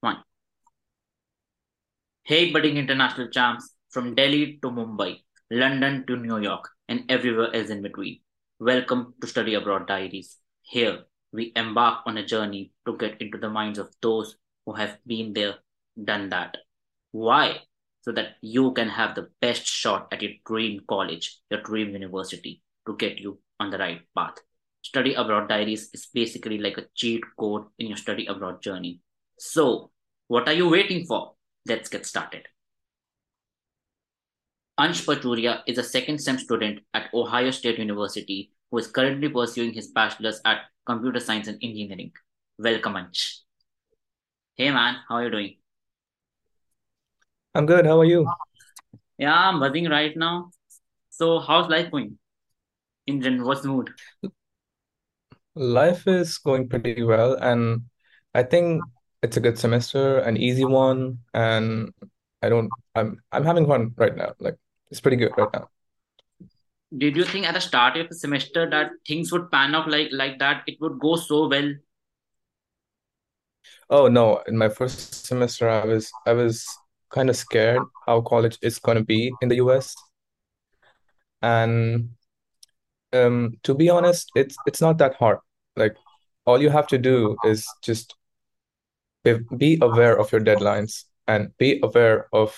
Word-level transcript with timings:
One. 0.00 0.22
Hey, 2.24 2.52
budding 2.52 2.76
international 2.76 3.28
champs 3.28 3.74
from 3.88 4.14
Delhi 4.14 4.58
to 4.60 4.68
Mumbai, 4.68 5.22
London 5.50 6.04
to 6.06 6.16
New 6.16 6.38
York, 6.38 6.68
and 6.88 7.04
everywhere 7.08 7.54
else 7.54 7.70
in 7.70 7.80
between. 7.80 8.20
Welcome 8.58 9.14
to 9.20 9.26
Study 9.26 9.54
Abroad 9.54 9.86
Diaries. 9.86 10.36
Here, 10.60 11.04
we 11.32 11.52
embark 11.56 12.02
on 12.06 12.18
a 12.18 12.26
journey 12.26 12.72
to 12.86 12.96
get 12.98 13.20
into 13.22 13.38
the 13.38 13.48
minds 13.48 13.78
of 13.78 13.88
those 14.02 14.36
who 14.66 14.74
have 14.74 14.98
been 15.06 15.32
there, 15.32 15.54
done 16.04 16.28
that. 16.28 16.58
Why? 17.12 17.60
So 18.02 18.12
that 18.12 18.36
you 18.42 18.72
can 18.72 18.88
have 18.88 19.14
the 19.14 19.28
best 19.40 19.66
shot 19.66 20.08
at 20.12 20.20
your 20.20 20.32
dream 20.44 20.82
college, 20.86 21.40
your 21.50 21.62
dream 21.62 21.90
university, 21.90 22.62
to 22.86 22.96
get 22.96 23.18
you 23.18 23.38
on 23.58 23.70
the 23.70 23.78
right 23.78 24.02
path. 24.14 24.34
Study 24.82 25.14
Abroad 25.14 25.48
Diaries 25.48 25.88
is 25.94 26.06
basically 26.12 26.58
like 26.58 26.76
a 26.76 26.86
cheat 26.94 27.24
code 27.40 27.64
in 27.78 27.88
your 27.88 27.96
study 27.96 28.26
abroad 28.26 28.62
journey. 28.62 29.00
So, 29.38 29.90
what 30.28 30.48
are 30.48 30.54
you 30.54 30.68
waiting 30.68 31.04
for? 31.06 31.34
Let's 31.66 31.88
get 31.88 32.06
started. 32.06 32.46
Ansh 34.80 35.04
Pachuria 35.06 35.62
is 35.66 35.78
a 35.78 35.82
second 35.82 36.18
sem 36.20 36.38
student 36.38 36.80
at 36.94 37.12
Ohio 37.14 37.50
State 37.50 37.78
University 37.78 38.52
who 38.70 38.78
is 38.78 38.86
currently 38.86 39.28
pursuing 39.28 39.72
his 39.72 39.88
bachelor's 39.88 40.40
at 40.44 40.58
computer 40.86 41.20
science 41.20 41.48
and 41.48 41.58
engineering. 41.62 42.12
Welcome, 42.58 42.94
Ansh. 42.94 43.40
Hey 44.54 44.70
man, 44.70 44.96
how 45.08 45.16
are 45.16 45.24
you 45.24 45.30
doing? 45.30 45.54
I'm 47.54 47.66
good. 47.66 47.86
How 47.86 48.00
are 48.00 48.04
you? 48.04 48.26
Yeah, 49.18 49.34
I'm 49.34 49.60
buzzing 49.60 49.88
right 49.88 50.16
now. 50.16 50.50
So, 51.10 51.40
how's 51.40 51.68
life 51.68 51.90
going? 51.90 52.18
In 53.06 53.22
general, 53.22 53.48
what's 53.48 53.62
the 53.62 53.68
mood? 53.68 53.90
Life 55.54 56.06
is 56.06 56.36
going 56.38 56.68
pretty 56.68 57.02
well, 57.02 57.34
and 57.34 57.82
I 58.34 58.42
think 58.42 58.82
it's 59.22 59.36
a 59.36 59.40
good 59.40 59.58
semester, 59.58 60.18
an 60.18 60.36
easy 60.36 60.64
one, 60.64 61.18
and 61.34 61.92
I 62.42 62.48
don't 62.48 62.70
I'm 62.94 63.22
I'm 63.32 63.44
having 63.44 63.66
fun 63.66 63.92
right 63.96 64.16
now. 64.16 64.34
Like 64.40 64.56
it's 64.90 65.00
pretty 65.00 65.16
good 65.16 65.32
right 65.36 65.52
now. 65.52 65.68
Did 66.96 67.16
you 67.16 67.24
think 67.24 67.46
at 67.46 67.54
the 67.54 67.60
start 67.60 67.96
of 67.96 68.08
the 68.08 68.14
semester 68.16 68.68
that 68.70 68.90
things 69.06 69.30
would 69.30 69.50
pan 69.52 69.74
out 69.76 69.88
like 69.88 70.08
like 70.12 70.38
that? 70.40 70.64
It 70.66 70.80
would 70.80 70.98
go 70.98 71.14
so 71.16 71.48
well? 71.48 71.74
Oh 73.90 74.08
no, 74.08 74.42
in 74.46 74.56
my 74.56 74.68
first 74.68 75.26
semester 75.26 75.68
I 75.68 75.84
was 75.84 76.10
I 76.26 76.32
was 76.32 76.66
kind 77.10 77.30
of 77.30 77.36
scared 77.36 77.82
how 78.06 78.20
college 78.20 78.58
is 78.62 78.78
gonna 78.78 79.04
be 79.04 79.32
in 79.40 79.48
the 79.48 79.56
US. 79.56 79.94
And 81.42 82.10
um 83.12 83.54
to 83.64 83.74
be 83.74 83.88
honest, 83.90 84.30
it's 84.36 84.56
it's 84.66 84.80
not 84.80 84.98
that 84.98 85.14
hard. 85.16 85.38
Like 85.76 85.96
all 86.46 86.60
you 86.60 86.70
have 86.70 86.86
to 86.88 86.98
do 86.98 87.36
is 87.44 87.66
just 87.82 88.14
be, 89.56 89.78
aware 89.80 90.18
of 90.18 90.30
your 90.32 90.40
deadlines 90.40 91.04
and 91.26 91.50
be 91.58 91.80
aware 91.82 92.28
of 92.32 92.56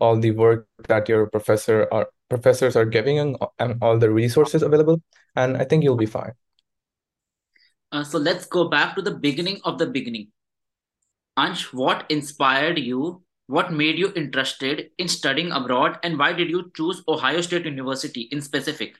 all 0.00 0.18
the 0.18 0.30
work 0.30 0.66
that 0.86 1.08
your 1.08 1.26
professor 1.26 1.88
or 1.90 2.08
professors 2.28 2.76
are 2.76 2.84
giving 2.84 3.18
and, 3.18 3.36
and 3.58 3.78
all 3.82 3.98
the 3.98 4.10
resources 4.10 4.62
available, 4.62 5.02
and 5.34 5.56
I 5.56 5.64
think 5.64 5.82
you'll 5.82 5.96
be 5.96 6.06
fine. 6.06 6.32
Uh, 7.90 8.04
so 8.04 8.18
let's 8.18 8.44
go 8.44 8.68
back 8.68 8.94
to 8.96 9.02
the 9.02 9.14
beginning 9.14 9.60
of 9.64 9.78
the 9.78 9.86
beginning. 9.86 10.28
Ansh, 11.38 11.72
what 11.72 12.04
inspired 12.08 12.78
you? 12.78 13.22
What 13.46 13.72
made 13.72 13.98
you 13.98 14.12
interested 14.14 14.90
in 14.98 15.08
studying 15.08 15.52
abroad, 15.52 15.98
and 16.02 16.18
why 16.18 16.34
did 16.34 16.50
you 16.50 16.70
choose 16.76 17.02
Ohio 17.08 17.40
State 17.40 17.64
University 17.64 18.28
in 18.30 18.42
specific? 18.42 18.96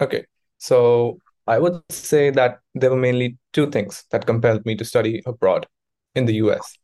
Okay, 0.00 0.26
so 0.58 1.18
I 1.46 1.60
would 1.60 1.80
say 1.90 2.30
that 2.30 2.58
there 2.74 2.90
were 2.90 2.96
mainly 2.96 3.38
two 3.54 3.70
things 3.70 4.04
that 4.10 4.26
compelled 4.26 4.66
me 4.66 4.76
to 4.76 4.84
study 4.84 5.22
abroad 5.24 5.66
in 6.14 6.26
the 6.26 6.34
US. 6.34 6.76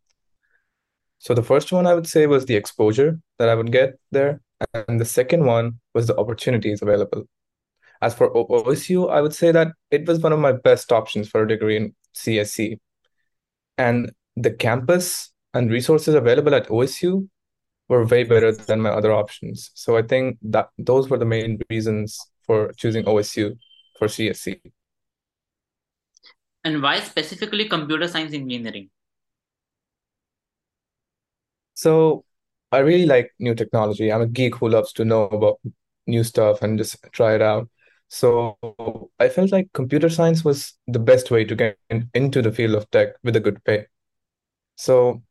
So 1.19 1.35
the 1.35 1.43
first 1.43 1.71
one 1.71 1.87
I 1.87 1.93
would 1.93 2.07
say 2.07 2.27
was 2.27 2.47
the 2.47 2.57
exposure 2.57 3.21
that 3.39 3.51
I 3.51 3.55
would 3.55 3.71
get 3.71 3.99
there, 4.11 4.41
and 4.73 4.99
the 4.99 5.05
second 5.05 5.45
one 5.45 5.81
was 5.95 6.07
the 6.07 6.17
opportunities 6.17 6.81
available. 6.81 7.25
As 8.01 8.15
for 8.15 8.33
OSU, 8.33 9.11
I 9.11 9.21
would 9.21 9.35
say 9.35 9.53
that 9.53 9.73
it 9.91 10.07
was 10.07 10.21
one 10.21 10.33
of 10.33 10.39
my 10.39 10.53
best 10.53 10.91
options 10.91 11.29
for 11.29 11.43
a 11.43 11.49
degree 11.49 11.77
in 11.77 11.95
CSE. 12.17 12.79
And 13.77 14.13
the 14.37 14.51
campus 14.51 15.31
and 15.53 15.71
resources 15.71 16.15
available 16.15 16.55
at 16.55 16.69
OSU 16.69 17.29
were 17.91 18.07
way 18.07 18.25
better 18.25 18.53
than 18.53 18.81
my 18.81 18.91
other 18.91 19.13
options. 19.13 19.71
So 19.75 19.99
I 19.99 20.03
think 20.03 20.39
that 20.43 20.71
those 20.79 21.11
were 21.11 21.19
the 21.19 21.27
main 21.27 21.61
reasons 21.69 22.19
for 22.47 22.73
choosing 22.79 23.05
OSU 23.05 23.59
for 23.99 24.09
CSE. 24.09 24.61
And 26.65 26.83
why 26.83 27.01
specifically 27.01 27.69
computer 27.69 28.07
science 28.07 28.35
engineering? 28.35 28.91
So 31.75 32.25
I 32.71 32.79
really 32.79 33.07
like 33.07 33.33
new 33.39 33.55
technology. 33.55 34.13
I'm 34.13 34.21
a 34.21 34.27
geek 34.27 34.57
who 34.57 34.69
loves 34.69 34.93
to 34.95 35.05
know 35.05 35.25
about 35.25 35.61
new 36.07 36.23
stuff 36.23 36.63
and 36.63 36.79
just 36.79 36.97
try 37.13 37.35
it 37.35 37.43
out. 37.43 37.69
So 38.09 38.59
I 39.19 39.29
felt 39.29 39.53
like 39.53 39.73
computer 39.73 40.11
science 40.11 40.45
was 40.45 40.75
the 40.87 40.99
best 40.99 41.31
way 41.31 41.45
to 41.45 41.55
get 41.55 41.79
in, 41.89 42.11
into 42.13 42.43
the 42.43 42.53
field 42.53 42.75
of 42.75 42.91
tech 42.91 43.11
with 43.23 43.37
a 43.37 43.41
good 43.41 43.63
pay. 43.65 43.87
So 44.77 45.23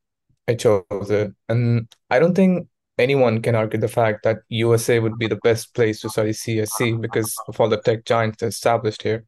I 0.47 0.55
chose 0.55 0.83
it. 1.11 1.33
And 1.49 1.93
I 2.09 2.19
don't 2.19 2.35
think 2.35 2.67
anyone 2.97 3.41
can 3.41 3.55
argue 3.55 3.79
the 3.79 3.87
fact 3.87 4.23
that 4.23 4.39
USA 4.49 4.99
would 4.99 5.17
be 5.17 5.27
the 5.27 5.39
best 5.43 5.73
place 5.75 6.01
to 6.01 6.09
study 6.09 6.31
CSE 6.31 6.99
because 6.99 7.35
of 7.47 7.59
all 7.59 7.69
the 7.69 7.77
tech 7.81 8.05
giants 8.05 8.43
established 8.43 9.03
here. 9.03 9.25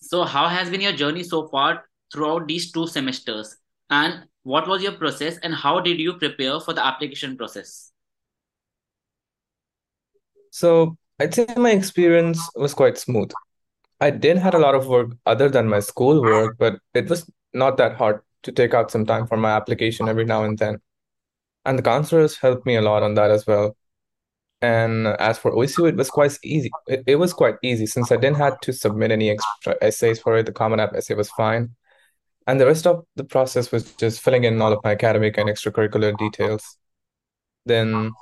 So, 0.00 0.24
how 0.24 0.48
has 0.48 0.70
been 0.70 0.80
your 0.80 0.92
journey 0.92 1.22
so 1.22 1.48
far 1.48 1.84
throughout 2.12 2.46
these 2.46 2.72
two 2.72 2.86
semesters? 2.86 3.56
And 3.90 4.26
what 4.42 4.66
was 4.68 4.82
your 4.82 4.92
process 4.92 5.38
and 5.38 5.54
how 5.54 5.80
did 5.80 6.00
you 6.00 6.14
prepare 6.14 6.60
for 6.60 6.72
the 6.74 6.84
application 6.84 7.36
process? 7.36 7.92
So 10.50 10.96
I'd 11.18 11.34
say 11.34 11.46
my 11.56 11.70
experience 11.72 12.40
was 12.54 12.74
quite 12.74 12.98
smooth. 12.98 13.30
I 14.00 14.10
did 14.10 14.38
had 14.38 14.54
a 14.54 14.58
lot 14.58 14.74
of 14.74 14.86
work 14.86 15.12
other 15.26 15.48
than 15.48 15.68
my 15.68 15.80
school 15.80 16.22
work, 16.22 16.56
but 16.58 16.80
it 16.94 17.08
was 17.08 17.30
not 17.52 17.76
that 17.78 17.96
hard 17.96 18.22
to 18.44 18.52
take 18.52 18.74
out 18.74 18.90
some 18.90 19.06
time 19.06 19.26
for 19.26 19.36
my 19.36 19.50
application 19.52 20.08
every 20.08 20.24
now 20.24 20.44
and 20.44 20.58
then. 20.58 20.78
And 21.64 21.78
the 21.78 21.82
counselors 21.82 22.38
helped 22.38 22.66
me 22.66 22.76
a 22.76 22.82
lot 22.82 23.02
on 23.02 23.14
that 23.14 23.30
as 23.30 23.46
well. 23.46 23.76
And 24.62 25.06
as 25.06 25.38
for 25.38 25.52
OSU, 25.52 25.88
it 25.88 25.96
was 25.96 26.10
quite 26.10 26.38
easy. 26.44 26.70
It, 26.86 27.02
it 27.06 27.16
was 27.16 27.32
quite 27.32 27.56
easy 27.62 27.86
since 27.86 28.12
I 28.12 28.16
didn't 28.16 28.36
have 28.36 28.60
to 28.60 28.72
submit 28.72 29.10
any 29.10 29.30
extra 29.30 29.76
essays 29.80 30.20
for 30.20 30.36
it. 30.36 30.46
The 30.46 30.52
Common 30.52 30.80
App 30.80 30.94
essay 30.94 31.14
was 31.14 31.30
fine. 31.30 31.74
And 32.46 32.60
the 32.60 32.66
rest 32.66 32.86
of 32.86 33.04
the 33.16 33.24
process 33.24 33.72
was 33.72 33.92
just 33.94 34.20
filling 34.20 34.44
in 34.44 34.60
all 34.60 34.72
of 34.72 34.80
my 34.84 34.92
academic 34.92 35.38
and 35.38 35.48
extracurricular 35.48 36.16
details. 36.18 36.78
Then 37.64 38.12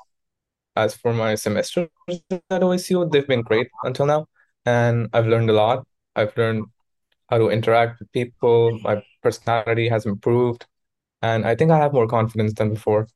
as 0.77 0.97
for 0.97 1.13
my 1.13 1.35
semesters 1.35 1.89
at 2.09 2.63
OSU, 2.63 3.11
they've 3.11 3.27
been 3.27 3.43
great 3.43 3.69
until 3.83 4.07
now. 4.07 4.27
And 4.65 5.09
I've 5.13 5.27
learned 5.27 5.51
a 5.51 5.55
lot. 5.55 5.87
I've 6.15 6.37
learned 6.37 6.67
how 7.29 7.39
to 7.39 7.49
interact 7.49 7.99
with 7.99 8.13
people. 8.13 8.79
My 8.81 9.03
personality 9.23 9.89
has 9.89 10.07
improved. 10.07 10.67
And 11.23 11.45
I 11.45 11.57
think 11.57 11.71
I 11.71 11.79
have 11.79 11.93
more 11.93 12.07
confidence 12.07 12.55
than 12.55 12.75
before 12.75 13.09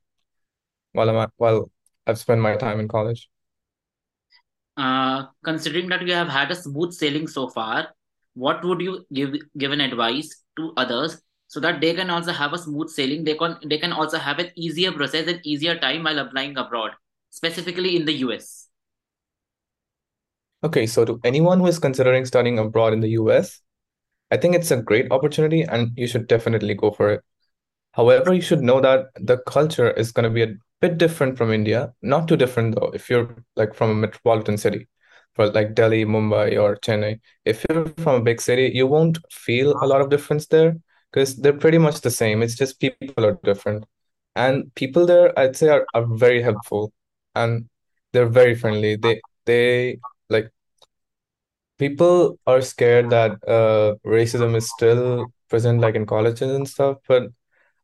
while 0.93 1.09
I'm 1.09 1.16
at, 1.16 1.31
while 1.37 1.71
I've 2.06 2.18
spent 2.18 2.40
my 2.40 2.56
time 2.56 2.80
in 2.80 2.88
college. 2.88 3.28
Uh, 4.76 5.26
considering 5.44 5.88
that 5.88 6.02
you 6.02 6.12
have 6.14 6.28
had 6.28 6.50
a 6.50 6.54
smooth 6.54 6.92
sailing 6.92 7.26
so 7.28 7.48
far, 7.48 7.88
what 8.34 8.64
would 8.64 8.80
you 8.80 9.04
give 9.12 9.34
give 9.58 9.70
an 9.72 9.80
advice 9.82 10.44
to 10.56 10.72
others 10.78 11.20
so 11.46 11.60
that 11.60 11.80
they 11.80 11.92
can 11.94 12.08
also 12.08 12.32
have 12.32 12.54
a 12.54 12.58
smooth 12.58 12.88
sailing? 12.88 13.24
They 13.24 13.34
can 13.34 13.58
they 13.66 13.78
can 13.78 13.92
also 13.92 14.18
have 14.18 14.38
an 14.38 14.50
easier 14.56 14.92
process 14.92 15.28
and 15.28 15.41
easier 15.44 15.78
time 15.78 16.04
while 16.04 16.18
applying 16.18 16.56
abroad, 16.56 16.92
specifically 17.30 17.96
in 17.96 18.06
the 18.06 18.14
US. 18.24 18.68
Okay, 20.64 20.86
so 20.86 21.04
to 21.04 21.20
anyone 21.24 21.58
who 21.60 21.66
is 21.66 21.78
considering 21.78 22.24
studying 22.24 22.58
abroad 22.58 22.92
in 22.92 23.00
the 23.00 23.10
US, 23.10 23.60
I 24.30 24.36
think 24.36 24.54
it's 24.54 24.70
a 24.70 24.80
great 24.82 25.10
opportunity 25.12 25.62
and 25.62 25.92
you 25.97 26.06
should 26.06 26.27
definitely 26.28 26.74
go 26.74 26.91
for 26.92 27.10
it. 27.10 27.24
However, 27.92 28.34
you 28.34 28.42
should 28.42 28.62
know 28.62 28.80
that 28.80 29.09
the 29.16 29.38
culture 29.38 29.91
is 29.92 30.12
going 30.12 30.24
to 30.24 30.30
be 30.30 30.42
a 30.42 30.54
bit 30.82 30.98
different 30.98 31.38
from 31.38 31.52
India. 31.52 31.94
Not 32.02 32.28
too 32.28 32.36
different 32.36 32.74
though, 32.76 32.90
if 32.94 33.10
you're 33.10 33.34
like 33.56 33.74
from 33.74 33.90
a 33.90 33.94
metropolitan 33.94 34.58
city, 34.58 34.88
for 35.34 35.48
like 35.50 35.74
Delhi, 35.74 36.04
Mumbai, 36.04 36.60
or 36.60 36.76
Chennai. 36.76 37.20
If 37.44 37.64
you're 37.68 37.86
from 37.98 38.16
a 38.20 38.24
big 38.24 38.40
city, 38.40 38.70
you 38.74 38.86
won't 38.86 39.18
feel 39.30 39.72
a 39.82 39.86
lot 39.86 40.00
of 40.02 40.10
difference 40.10 40.46
there 40.48 40.76
because 41.12 41.36
they're 41.36 41.62
pretty 41.64 41.78
much 41.78 42.00
the 42.02 42.10
same. 42.10 42.42
It's 42.42 42.56
just 42.56 42.80
people 42.80 43.24
are 43.26 43.38
different. 43.44 43.86
And 44.36 44.74
people 44.74 45.06
there, 45.06 45.38
I'd 45.38 45.56
say, 45.56 45.68
are, 45.68 45.86
are 45.94 46.06
very 46.06 46.42
helpful 46.42 46.92
and 47.34 47.68
they're 48.12 48.28
very 48.28 48.54
friendly. 48.54 48.96
They 48.96 49.20
they 49.46 49.98
like 50.30 50.50
people 51.78 52.38
are 52.46 52.60
scared 52.62 53.10
that 53.10 53.32
uh 53.48 53.94
racism 54.06 54.56
is 54.56 54.68
still 54.70 55.26
present 55.48 55.80
like 55.80 55.94
in 55.94 56.06
colleges 56.06 56.50
and 56.50 56.68
stuff, 56.68 56.98
but 57.08 57.24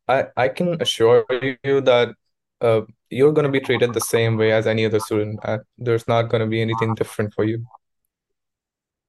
I 0.09 0.27
I 0.37 0.49
can 0.49 0.81
assure 0.83 1.25
you 1.65 1.81
that 1.83 2.15
uh 2.61 2.83
you're 3.11 3.33
going 3.33 3.47
to 3.47 3.53
be 3.53 3.61
treated 3.61 3.95
the 3.95 4.01
same 4.01 4.37
way 4.37 4.53
as 4.53 4.67
any 4.67 4.85
other 4.85 5.01
student. 5.01 5.41
Uh, 5.43 5.59
there's 5.79 6.07
not 6.09 6.29
going 6.29 6.41
to 6.41 6.47
be 6.47 6.61
anything 6.61 6.95
different 6.95 7.33
for 7.35 7.45
you. 7.45 7.65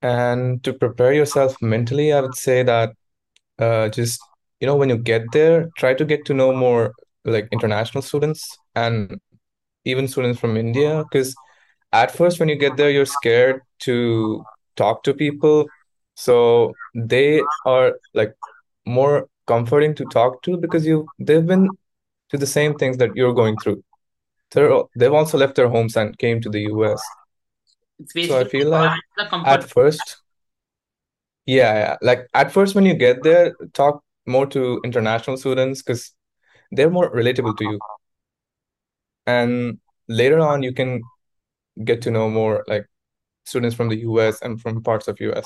And 0.01 0.63
to 0.63 0.73
prepare 0.73 1.13
yourself 1.13 1.61
mentally, 1.61 2.13
I 2.13 2.21
would 2.21 2.35
say 2.35 2.63
that 2.63 2.93
uh, 3.57 3.89
just 3.89 4.21
you 4.59 4.67
know 4.67 4.75
when 4.75 4.89
you 4.89 4.97
get 4.97 5.23
there, 5.33 5.69
try 5.77 5.93
to 5.93 6.05
get 6.05 6.25
to 6.25 6.33
know 6.33 6.53
more 6.53 6.93
like 7.25 7.49
international 7.51 8.01
students 8.01 8.57
and 8.75 9.19
even 9.85 10.07
students 10.07 10.39
from 10.39 10.55
India, 10.55 11.03
because 11.03 11.35
at 11.91 12.11
first 12.11 12.39
when 12.39 12.49
you 12.49 12.55
get 12.55 12.77
there, 12.77 12.89
you're 12.89 13.05
scared 13.05 13.61
to 13.79 14.43
talk 14.75 15.03
to 15.03 15.13
people. 15.13 15.65
So 16.15 16.73
they 16.95 17.41
are 17.65 17.93
like 18.13 18.33
more 18.85 19.27
comforting 19.47 19.95
to 19.95 20.05
talk 20.05 20.41
to 20.43 20.57
because 20.57 20.85
you 20.85 21.07
they've 21.19 21.45
been 21.45 21.69
to 22.29 22.37
the 22.37 22.47
same 22.47 22.75
things 22.75 22.97
that 22.97 23.15
you're 23.15 23.33
going 23.33 23.57
through. 23.57 23.83
They're, 24.51 24.71
they've 24.95 25.13
also 25.13 25.37
left 25.37 25.55
their 25.55 25.69
homes 25.69 25.95
and 25.95 26.17
came 26.17 26.41
to 26.41 26.49
the 26.49 26.61
US. 26.61 27.01
It's 27.99 28.27
So 28.27 28.39
I 28.39 28.45
feel 28.45 28.69
like 28.69 28.99
at 29.45 29.63
first, 29.63 30.17
yeah, 31.45 31.73
yeah, 31.73 31.97
like 32.01 32.27
at 32.33 32.51
first 32.51 32.75
when 32.75 32.85
you 32.85 32.93
get 32.93 33.23
there, 33.23 33.53
talk 33.73 34.03
more 34.25 34.45
to 34.47 34.81
international 34.83 35.37
students 35.37 35.81
because 35.81 36.13
they're 36.71 36.89
more 36.89 37.13
relatable 37.13 37.57
to 37.57 37.63
you. 37.63 37.79
And 39.25 39.79
later 40.07 40.39
on, 40.39 40.63
you 40.63 40.73
can 40.73 41.01
get 41.83 42.01
to 42.03 42.11
know 42.11 42.29
more 42.29 42.63
like 42.67 42.85
students 43.45 43.75
from 43.75 43.89
the 43.89 43.97
US 43.97 44.41
and 44.41 44.61
from 44.61 44.81
parts 44.83 45.07
of 45.07 45.19
US. 45.19 45.45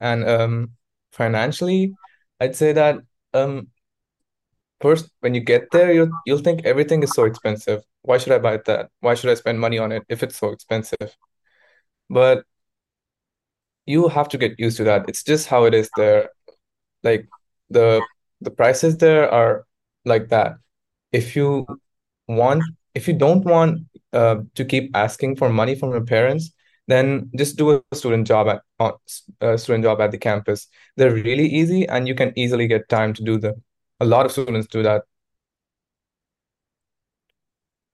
And 0.00 0.28
um, 0.28 0.72
financially, 1.12 1.94
I'd 2.40 2.56
say 2.56 2.72
that 2.72 2.98
um, 3.34 3.68
first 4.80 5.10
when 5.20 5.34
you 5.34 5.40
get 5.40 5.70
there, 5.72 5.92
you'll 5.92 6.10
you'll 6.26 6.38
think 6.38 6.64
everything 6.64 7.02
is 7.02 7.10
so 7.12 7.24
expensive. 7.24 7.82
Why 8.02 8.18
should 8.18 8.32
I 8.32 8.38
buy 8.38 8.58
that? 8.66 8.90
Why 9.00 9.14
should 9.14 9.30
I 9.30 9.34
spend 9.34 9.60
money 9.60 9.78
on 9.78 9.92
it 9.92 10.04
if 10.08 10.22
it's 10.22 10.36
so 10.36 10.50
expensive? 10.50 11.16
But 12.10 12.44
you 13.86 14.08
have 14.08 14.28
to 14.28 14.38
get 14.38 14.58
used 14.58 14.76
to 14.78 14.84
that. 14.84 15.08
It's 15.08 15.22
just 15.24 15.48
how 15.48 15.64
it 15.64 15.74
is 15.74 15.90
there. 15.96 16.30
Like 17.02 17.28
the 17.70 18.02
the 18.40 18.50
prices 18.50 18.96
there 18.98 19.30
are 19.30 19.64
like 20.04 20.28
that. 20.28 20.56
If 21.12 21.36
you 21.36 21.66
want, 22.26 22.62
if 22.94 23.08
you 23.08 23.14
don't 23.14 23.44
want 23.44 23.86
uh, 24.12 24.36
to 24.54 24.64
keep 24.64 24.96
asking 24.96 25.36
for 25.36 25.48
money 25.48 25.74
from 25.74 25.90
your 25.90 26.04
parents, 26.04 26.52
then 26.86 27.30
just 27.36 27.56
do 27.56 27.82
a 27.90 27.96
student 27.96 28.26
job 28.26 28.48
at 28.48 28.62
a 29.40 29.58
student 29.58 29.84
job 29.84 30.00
at 30.00 30.10
the 30.10 30.18
campus. 30.18 30.68
They're 30.96 31.14
really 31.14 31.46
easy, 31.46 31.86
and 31.88 32.08
you 32.08 32.14
can 32.14 32.32
easily 32.36 32.66
get 32.66 32.88
time 32.88 33.12
to 33.14 33.22
do 33.22 33.38
them. 33.38 33.62
A 34.00 34.06
lot 34.06 34.26
of 34.26 34.32
students 34.32 34.68
do 34.68 34.82
that. 34.82 35.04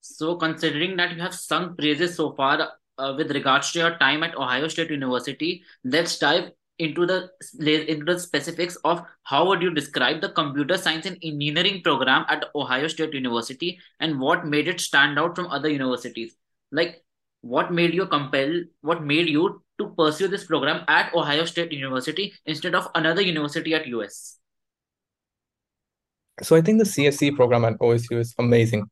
So, 0.00 0.36
considering 0.36 0.96
that 0.98 1.12
you 1.12 1.20
have 1.22 1.34
sung 1.34 1.76
praises 1.76 2.14
so 2.14 2.32
far 2.32 2.72
uh, 2.98 3.14
with 3.16 3.30
regards 3.32 3.72
to 3.72 3.78
your 3.78 3.98
time 3.98 4.22
at 4.22 4.36
Ohio 4.36 4.68
State 4.68 4.90
University, 4.90 5.62
let's 5.82 6.18
dive 6.18 6.50
into 6.78 7.06
the 7.06 7.30
into 7.58 8.04
the 8.04 8.18
specifics 8.18 8.76
of 8.84 9.02
how 9.22 9.46
would 9.46 9.62
you 9.62 9.72
describe 9.72 10.20
the 10.20 10.28
computer 10.30 10.76
science 10.76 11.06
and 11.06 11.16
engineering 11.22 11.80
program 11.82 12.24
at 12.28 12.44
Ohio 12.54 12.88
State 12.88 13.14
University 13.14 13.78
and 14.00 14.20
what 14.20 14.46
made 14.46 14.68
it 14.68 14.80
stand 14.80 15.18
out 15.18 15.36
from 15.36 15.46
other 15.46 15.68
universities. 15.68 16.36
Like, 16.70 17.02
what 17.40 17.72
made 17.72 17.94
you 17.94 18.06
compel? 18.06 18.62
What 18.82 19.02
made 19.02 19.28
you 19.28 19.62
to 19.78 19.88
pursue 19.96 20.28
this 20.28 20.44
program 20.44 20.84
at 20.88 21.14
Ohio 21.14 21.44
State 21.44 21.72
University 21.72 22.32
instead 22.44 22.74
of 22.74 22.88
another 22.94 23.22
university 23.22 23.74
at 23.74 23.86
US? 23.86 24.38
So 26.42 26.56
I 26.56 26.60
think 26.60 26.78
the 26.78 26.84
CSE 26.84 27.36
program 27.36 27.64
at 27.64 27.78
OSU 27.78 28.18
is 28.18 28.34
amazing 28.38 28.90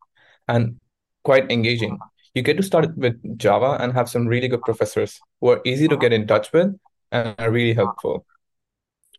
and 0.48 0.78
quite 1.24 1.50
engaging. 1.50 1.98
You 2.34 2.42
get 2.42 2.56
to 2.56 2.62
start 2.62 2.96
with 2.96 3.38
Java 3.38 3.76
and 3.80 3.92
have 3.92 4.08
some 4.08 4.26
really 4.26 4.48
good 4.48 4.62
professors 4.62 5.18
who 5.40 5.48
are 5.48 5.60
easy 5.64 5.88
to 5.88 5.96
get 5.96 6.12
in 6.12 6.26
touch 6.26 6.52
with 6.52 6.74
and 7.10 7.34
are 7.38 7.50
really 7.50 7.74
helpful. 7.74 8.24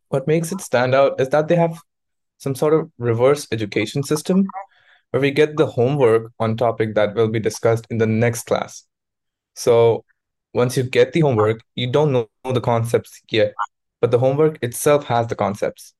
What 0.10 0.28
makes 0.28 0.52
it 0.52 0.62
stand 0.62 0.96
out 0.96 1.20
is 1.20 1.30
that 1.30 1.48
they 1.48 1.56
have 1.56 1.78
some 2.38 2.56
sort 2.56 2.74
of 2.74 2.92
reverse 2.98 3.48
education 3.52 4.04
system 4.04 4.48
where 5.12 5.22
we 5.22 5.31
get 5.31 5.58
the 5.58 5.66
homework 5.66 6.31
on 6.40 6.58
topic 6.58 6.96
that 6.96 7.14
will 7.16 7.30
be 7.30 7.40
discussed 7.40 7.86
in 7.90 8.00
the 8.00 8.08
next 8.08 8.46
class. 8.46 8.86
So 9.56 10.06
once 10.54 10.76
you 10.76 10.84
get 10.84 11.14
the 11.14 11.22
homework, 11.22 11.62
you 11.76 11.92
don't 11.92 12.12
know 12.12 12.28
the 12.44 12.62
concepts 12.62 13.22
yet, 13.30 13.54
but 14.02 14.12
the 14.12 14.19
homework 14.19 14.58
itself 14.64 15.06
has 15.06 15.28
the 15.28 15.36
concepts. 15.36 15.94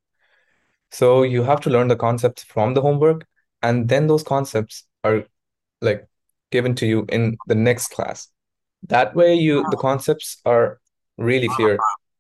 So 0.94 1.24
you 1.24 1.42
have 1.42 1.60
to 1.62 1.72
learn 1.72 1.88
the 1.88 1.96
concepts 1.96 2.44
from 2.44 2.76
the 2.76 2.82
homework, 2.82 3.26
and 3.64 3.90
then 3.90 4.06
those 4.06 4.22
concepts 4.22 4.84
are 5.04 5.26
like 5.82 6.08
given 6.52 6.76
to 6.76 6.86
you 6.86 7.06
in 7.10 7.36
the 7.48 7.56
next 7.56 7.88
class. 7.88 8.28
That 8.90 9.16
way 9.16 9.34
you 9.34 9.66
the 9.72 9.78
concepts 9.78 10.38
are 10.46 10.80
really 11.18 11.48
clear 11.48 11.80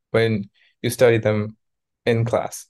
when 0.10 0.50
you 0.81 0.90
study 0.90 1.20
them 1.20 1.56
in 2.08 2.25
class 2.25 2.66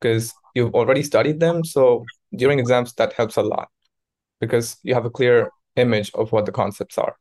because 0.00 0.32
you've 0.54 0.74
already 0.74 1.02
studied 1.02 1.40
them. 1.40 1.64
So 1.64 2.04
during 2.36 2.60
exams, 2.60 2.92
that 2.94 3.14
helps 3.14 3.34
a 3.34 3.42
lot 3.42 3.68
because 4.40 4.76
you 4.84 4.94
have 4.94 5.06
a 5.06 5.10
clear 5.10 5.50
image 5.74 6.12
of 6.14 6.30
what 6.30 6.46
the 6.46 6.52
concepts 6.52 6.98
are. 6.98 7.16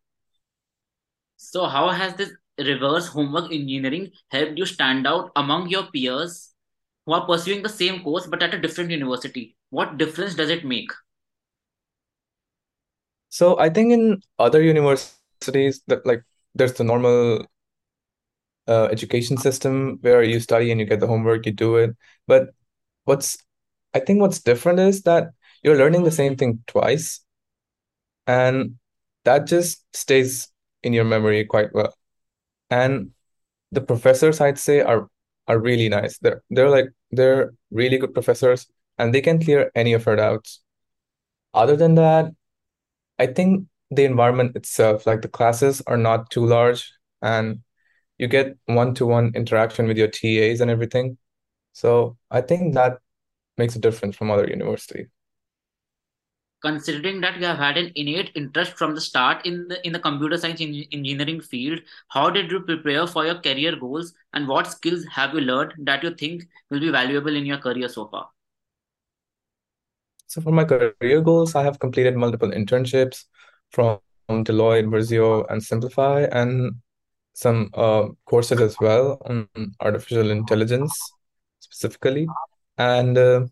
So, 1.37 1.65
how 1.65 1.89
has 1.89 2.13
this 2.15 2.31
reverse 2.59 3.07
homework 3.07 3.51
engineering 3.51 4.11
helped 4.29 4.57
you 4.57 4.65
stand 4.65 5.07
out 5.07 5.31
among 5.35 5.69
your 5.69 5.83
peers 5.91 6.46
who 7.07 7.13
are 7.13 7.25
pursuing 7.25 7.63
the 7.63 7.69
same 7.69 8.03
course 8.03 8.27
but 8.27 8.43
at 8.43 8.53
a 8.53 8.59
different 8.61 8.91
university? 8.91 9.57
What 9.71 9.97
difference 9.97 10.35
does 10.35 10.51
it 10.51 10.65
make? 10.65 10.91
So 13.29 13.59
I 13.59 13.69
think 13.69 13.93
in 13.93 14.21
other 14.39 14.61
universities 14.61 15.81
that 15.87 16.05
like 16.05 16.23
there's 16.55 16.73
the 16.73 16.83
normal 16.83 17.47
uh, 18.67 18.85
education 18.91 19.37
system 19.37 19.99
where 20.01 20.23
you 20.23 20.39
study 20.39 20.71
and 20.71 20.79
you 20.79 20.85
get 20.85 20.99
the 20.99 21.07
homework, 21.07 21.45
you 21.45 21.53
do 21.53 21.77
it. 21.77 21.95
But 22.27 22.49
what's 23.05 23.37
I 23.93 23.99
think 23.99 24.21
what's 24.21 24.41
different 24.41 24.79
is 24.79 25.03
that 25.03 25.31
you're 25.63 25.77
learning 25.77 26.03
the 26.03 26.11
same 26.11 26.35
thing 26.35 26.63
twice, 26.67 27.21
and 28.27 28.75
that 29.25 29.47
just 29.47 29.83
stays 29.95 30.49
in 30.83 30.93
your 30.93 31.05
memory 31.05 31.45
quite 31.45 31.73
well. 31.73 31.93
And 32.69 33.11
the 33.71 33.81
professors, 33.81 34.41
I'd 34.41 34.59
say, 34.59 34.81
are 34.81 35.09
are 35.47 35.59
really 35.59 35.89
nice. 35.89 36.17
They're 36.19 36.43
they're 36.49 36.69
like 36.69 36.89
they're 37.11 37.53
really 37.71 37.97
good 37.97 38.13
professors, 38.13 38.67
and 38.97 39.13
they 39.13 39.21
can 39.21 39.43
clear 39.43 39.71
any 39.75 39.93
of 39.93 40.07
our 40.07 40.15
doubts. 40.15 40.61
Other 41.53 41.75
than 41.75 41.95
that, 41.95 42.31
I 43.19 43.27
think 43.27 43.67
the 43.91 44.03
environment 44.05 44.55
itself, 44.55 45.07
like 45.07 45.21
the 45.21 45.29
classes 45.29 45.81
are 45.87 45.97
not 45.97 46.29
too 46.29 46.45
large, 46.45 46.91
and 47.21 47.61
you 48.17 48.27
get 48.27 48.57
one-to-one 48.65 49.33
interaction 49.35 49.87
with 49.87 49.97
your 49.97 50.07
TAs 50.07 50.61
and 50.61 50.71
everything. 50.71 51.17
So 51.73 52.17
I 52.31 52.41
think 52.41 52.73
that 52.73 52.99
makes 53.57 53.75
a 53.75 53.79
difference 53.79 54.15
from 54.15 54.31
other 54.31 54.47
universities. 54.47 55.07
Considering 56.61 57.21
that 57.21 57.39
you 57.39 57.45
have 57.45 57.57
had 57.57 57.77
an 57.77 57.91
innate 57.95 58.31
interest 58.33 58.73
from 58.73 58.95
the 58.95 59.01
start 59.01 59.45
in 59.45 59.67
the 59.67 59.85
in 59.85 59.93
the 59.93 59.99
computer 59.99 60.37
science 60.37 60.59
en- 60.59 60.85
engineering 60.91 61.39
field, 61.39 61.79
how 62.07 62.29
did 62.29 62.49
you 62.51 62.61
prepare 62.61 63.05
for 63.05 63.25
your 63.25 63.35
career 63.35 63.75
goals 63.75 64.13
and 64.33 64.47
what 64.47 64.65
skills 64.65 65.05
have 65.05 65.33
you 65.35 65.41
learned 65.41 65.73
that 65.77 66.03
you 66.03 66.15
think 66.15 66.43
will 66.71 66.79
be 66.79 66.89
valuable 66.89 67.35
in 67.35 67.45
your 67.45 67.59
career 67.59 67.87
so 67.87 68.07
far? 68.07 68.29
So 70.25 70.41
for 70.41 70.51
my 70.51 70.65
career 70.65 71.21
goals, 71.21 71.55
I 71.55 71.63
have 71.63 71.79
completed 71.79 72.15
multiple 72.15 72.49
internships 72.49 73.25
from 73.71 73.99
Deloitte, 74.29 74.89
Versio, 74.89 75.45
and 75.49 75.63
Simplify, 75.63 76.27
and 76.31 76.75
some 77.33 77.69
uh, 77.75 78.07
courses 78.25 78.59
as 78.59 78.79
well 78.79 79.21
on 79.25 79.47
artificial 79.79 80.31
intelligence 80.31 80.99
specifically, 81.59 82.27
and 82.77 83.17
uh, 83.17 83.45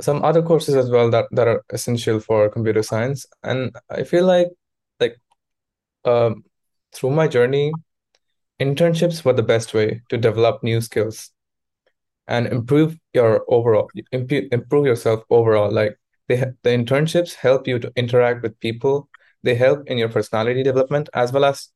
some 0.00 0.24
other 0.24 0.42
courses 0.42 0.74
as 0.76 0.90
well 0.90 1.10
that, 1.10 1.26
that 1.32 1.48
are 1.48 1.64
essential 1.70 2.20
for 2.20 2.48
computer 2.48 2.82
science. 2.82 3.26
And 3.42 3.74
I 3.90 4.04
feel 4.04 4.24
like 4.26 4.48
like 5.00 5.16
um, 6.04 6.44
through 6.92 7.10
my 7.10 7.28
journey, 7.28 7.72
internships 8.60 9.24
were 9.24 9.32
the 9.32 9.42
best 9.42 9.74
way 9.74 10.02
to 10.10 10.18
develop 10.18 10.62
new 10.62 10.80
skills 10.80 11.30
and 12.28 12.46
improve 12.46 12.98
your 13.14 13.44
overall 13.48 13.88
imp- 14.12 14.52
improve 14.52 14.86
yourself 14.86 15.22
overall. 15.30 15.70
Like 15.70 15.98
they 16.28 16.36
the 16.36 16.70
internships 16.70 17.34
help 17.34 17.68
you 17.68 17.78
to 17.78 17.92
interact 17.96 18.42
with 18.42 18.58
people. 18.60 19.08
They 19.42 19.54
help 19.54 19.86
in 19.86 19.98
your 19.98 20.08
personality 20.08 20.62
development 20.62 21.08
as 21.14 21.32
well 21.32 21.44
as 21.44 21.68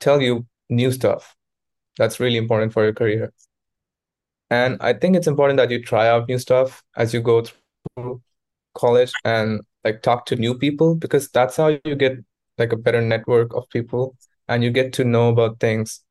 tell 0.00 0.22
you 0.22 0.46
new 0.70 0.92
stuff. 0.92 1.34
That's 1.98 2.20
really 2.20 2.38
important 2.38 2.72
for 2.72 2.84
your 2.84 2.94
career. 2.94 3.32
And 4.50 4.76
I 4.80 4.92
think 4.92 5.16
it's 5.16 5.26
important 5.26 5.56
that 5.58 5.70
you 5.70 5.82
try 5.82 6.08
out 6.08 6.28
new 6.28 6.38
stuff 6.38 6.82
as 6.96 7.12
you 7.12 7.20
go 7.20 7.42
through 7.44 8.22
college 8.74 9.18
and 9.24 9.62
like 9.84 10.02
talk 10.02 10.26
to 10.26 10.36
new 10.36 10.56
people 10.58 10.94
because 10.94 11.30
that's 11.30 11.56
how 11.56 11.68
you 11.84 11.96
get 11.96 12.18
like 12.58 12.72
a 12.72 12.76
better 12.76 13.02
network 13.02 13.54
of 13.54 13.68
people 13.70 14.16
and 14.48 14.62
you 14.64 14.70
get 14.70 14.92
to 14.94 15.04
know 15.04 15.30
about 15.30 15.60
things 15.60 16.02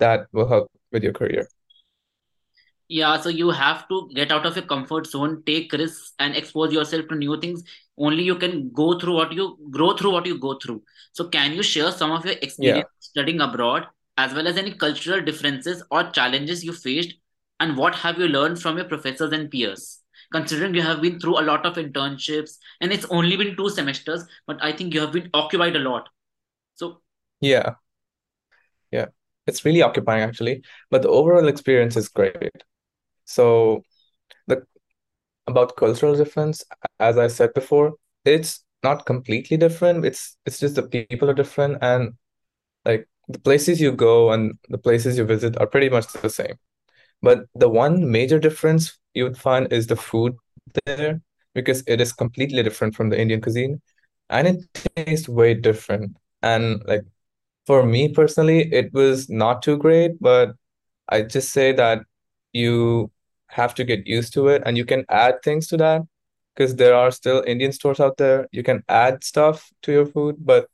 that 0.00 0.26
will 0.32 0.48
help 0.48 0.70
with 0.92 1.04
your 1.04 1.12
career. 1.12 1.48
Yeah, 2.88 3.20
so 3.20 3.28
you 3.30 3.50
have 3.50 3.88
to 3.88 4.08
get 4.14 4.30
out 4.30 4.46
of 4.46 4.54
your 4.56 4.64
comfort 4.64 5.06
zone, 5.08 5.42
take 5.44 5.72
risks, 5.72 6.12
and 6.20 6.36
expose 6.36 6.72
yourself 6.72 7.08
to 7.08 7.16
new 7.16 7.40
things. 7.40 7.64
Only 7.98 8.22
you 8.22 8.36
can 8.36 8.70
go 8.72 8.98
through 8.98 9.14
what 9.14 9.32
you 9.32 9.58
grow 9.70 9.96
through 9.96 10.12
what 10.12 10.26
you 10.26 10.38
go 10.38 10.56
through. 10.62 10.82
So, 11.12 11.28
can 11.28 11.52
you 11.52 11.62
share 11.64 11.90
some 11.90 12.12
of 12.12 12.24
your 12.24 12.34
Yeah. 12.58 12.82
experience 12.82 12.88
studying 13.00 13.40
abroad, 13.40 13.86
as 14.18 14.34
well 14.34 14.46
as 14.46 14.56
any 14.56 14.72
cultural 14.72 15.20
differences 15.20 15.82
or 15.90 16.10
challenges 16.10 16.64
you 16.64 16.72
faced 16.72 17.14
And 17.60 17.76
what 17.76 17.94
have 17.96 18.18
you 18.18 18.28
learned 18.28 18.60
from 18.60 18.76
your 18.76 18.86
professors 18.86 19.32
and 19.32 19.50
peers? 19.50 20.00
Considering 20.32 20.74
you 20.74 20.82
have 20.82 21.00
been 21.00 21.20
through 21.20 21.38
a 21.38 21.42
lot 21.44 21.64
of 21.64 21.76
internships 21.76 22.56
and 22.80 22.92
it's 22.92 23.04
only 23.06 23.36
been 23.36 23.56
two 23.56 23.70
semesters, 23.70 24.24
but 24.46 24.58
I 24.62 24.72
think 24.72 24.92
you 24.92 25.00
have 25.00 25.12
been 25.12 25.30
occupied 25.34 25.76
a 25.76 25.80
lot. 25.80 26.08
So, 26.74 27.00
Yeah, 27.40 27.76
yeah. 28.90 29.06
It's 29.46 29.64
really 29.64 29.82
occupying 29.82 30.22
actually, 30.22 30.62
but 30.90 31.02
the 31.02 31.08
overall 31.08 31.46
experience 31.48 31.96
is 31.96 32.08
great. 32.08 32.36
So 33.26 33.82
the 34.48 34.64
about 35.46 35.76
cultural 35.76 36.16
difference, 36.16 36.64
as 37.00 37.18
I 37.18 37.28
said 37.28 37.54
before, 37.54 37.94
it's 38.24 38.64
not 38.84 39.06
completely 39.06 39.56
different. 39.56 40.04
It's 40.06 40.36
it's 40.46 40.60
just 40.60 40.76
the 40.76 40.84
people 40.84 41.30
are 41.30 41.34
different 41.34 41.78
and 41.82 42.14
like 42.84 43.08
the 43.28 43.40
places 43.40 43.80
you 43.80 43.92
go 43.92 44.32
and 44.32 44.58
the 44.70 44.78
places 44.78 45.18
you 45.18 45.24
visit 45.24 45.58
are 45.60 45.66
pretty 45.68 45.90
much 45.90 46.08
the 46.14 46.30
same. 46.30 46.56
But 47.22 47.46
the 47.54 47.68
one 47.68 48.10
major 48.10 48.38
difference 48.38 48.98
you 49.14 49.24
would 49.24 49.38
find 49.38 49.72
is 49.72 49.86
the 49.86 49.96
food 49.96 50.34
there 50.84 51.20
because 51.54 51.82
it 51.86 52.00
is 52.00 52.12
completely 52.12 52.62
different 52.62 52.94
from 52.94 53.08
the 53.10 53.20
Indian 53.20 53.40
cuisine 53.40 53.80
and 54.30 54.48
it 54.48 54.84
tastes 54.94 55.28
way 55.28 55.54
different. 55.54 56.16
And 56.42 56.82
like 56.86 57.02
for 57.66 57.84
me 57.84 58.08
personally, 58.12 58.72
it 58.72 58.92
was 58.92 59.28
not 59.28 59.62
too 59.62 59.76
great, 59.76 60.20
but 60.20 60.54
I 61.08 61.22
just 61.22 61.52
say 61.52 61.72
that 61.72 62.02
you 62.52 63.10
have 63.48 63.74
to 63.76 63.84
get 63.84 64.06
used 64.06 64.32
to 64.34 64.48
it 64.48 64.62
and 64.66 64.76
you 64.76 64.84
can 64.84 65.04
add 65.08 65.42
things 65.42 65.66
to 65.68 65.76
that 65.78 66.02
because 66.54 66.76
there 66.76 66.94
are 66.94 67.10
still 67.10 67.42
Indian 67.46 67.72
stores 67.72 68.00
out 68.00 68.16
there. 68.16 68.48
You 68.52 68.62
can 68.62 68.82
add 68.88 69.24
stuff 69.24 69.70
to 69.82 69.92
your 69.92 70.06
food, 70.06 70.36
but 70.40 70.68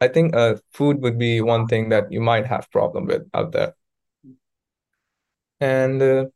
I 0.00 0.08
think 0.08 0.34
uh, 0.34 0.56
food 0.72 1.02
would 1.02 1.18
be 1.18 1.40
one 1.40 1.66
thing 1.66 1.88
that 1.90 2.10
you 2.12 2.20
might 2.20 2.46
have 2.46 2.70
problem 2.70 3.06
with 3.06 3.28
out 3.34 3.52
there. 3.52 3.74
And 5.60 6.02
uh, 6.02 6.26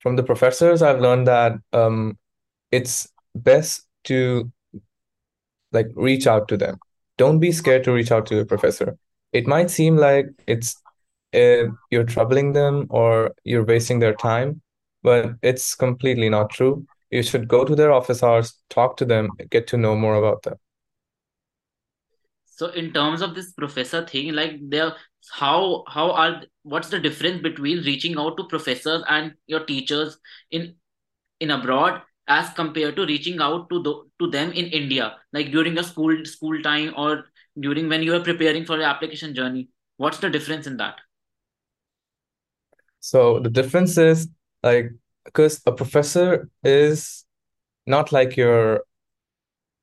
from 0.00 0.16
the 0.16 0.22
professors, 0.22 0.82
I've 0.82 1.00
learned 1.00 1.26
that 1.26 1.54
um, 1.72 2.18
it's 2.70 3.08
best 3.34 3.86
to 4.04 4.50
like 5.72 5.88
reach 5.94 6.26
out 6.26 6.48
to 6.48 6.56
them. 6.56 6.78
Don't 7.16 7.40
be 7.40 7.52
scared 7.52 7.84
to 7.84 7.92
reach 7.92 8.12
out 8.12 8.26
to 8.26 8.36
your 8.36 8.44
professor. 8.46 8.96
It 9.32 9.46
might 9.46 9.70
seem 9.70 9.96
like 9.96 10.26
it's 10.46 10.76
uh, 11.34 11.64
you're 11.90 12.04
troubling 12.04 12.52
them 12.52 12.86
or 12.90 13.34
you're 13.44 13.64
wasting 13.64 13.98
their 13.98 14.14
time, 14.14 14.62
but 15.02 15.32
it's 15.42 15.74
completely 15.74 16.28
not 16.28 16.50
true. 16.50 16.86
You 17.10 17.22
should 17.22 17.48
go 17.48 17.64
to 17.64 17.74
their 17.74 17.92
office 17.92 18.22
hours, 18.22 18.54
talk 18.70 18.96
to 18.98 19.04
them, 19.04 19.30
get 19.50 19.66
to 19.68 19.76
know 19.76 19.96
more 19.96 20.14
about 20.14 20.42
them. 20.42 20.56
so 22.44 22.66
in 22.70 22.92
terms 22.92 23.22
of 23.22 23.34
this 23.34 23.52
professor 23.52 24.04
thing, 24.04 24.32
like 24.34 24.58
there, 24.60 24.92
how 25.32 25.84
how 25.88 26.10
are 26.12 26.42
what's 26.62 26.88
the 26.88 26.98
difference 26.98 27.42
between 27.42 27.84
reaching 27.84 28.18
out 28.18 28.36
to 28.36 28.44
professors 28.44 29.02
and 29.08 29.34
your 29.46 29.64
teachers 29.64 30.18
in 30.50 30.74
in 31.40 31.50
abroad 31.50 32.02
as 32.28 32.52
compared 32.54 32.94
to 32.96 33.06
reaching 33.06 33.40
out 33.40 33.70
to 33.70 33.82
the, 33.82 33.94
to 34.18 34.30
them 34.30 34.52
in 34.52 34.66
India, 34.66 35.16
like 35.32 35.50
during 35.50 35.74
your 35.74 35.82
school 35.82 36.24
school 36.24 36.60
time 36.62 36.92
or 36.96 37.24
during 37.58 37.88
when 37.88 38.02
you 38.02 38.14
are 38.14 38.20
preparing 38.20 38.64
for 38.64 38.76
your 38.76 38.86
application 38.86 39.34
journey? 39.34 39.68
What's 39.96 40.18
the 40.18 40.30
difference 40.30 40.66
in 40.66 40.76
that? 40.76 40.96
So 43.00 43.40
the 43.40 43.50
difference 43.50 43.96
is 43.96 44.28
like 44.62 44.92
because 45.24 45.60
a 45.66 45.72
professor 45.72 46.48
is 46.62 47.24
not 47.86 48.12
like 48.12 48.36
your 48.36 48.82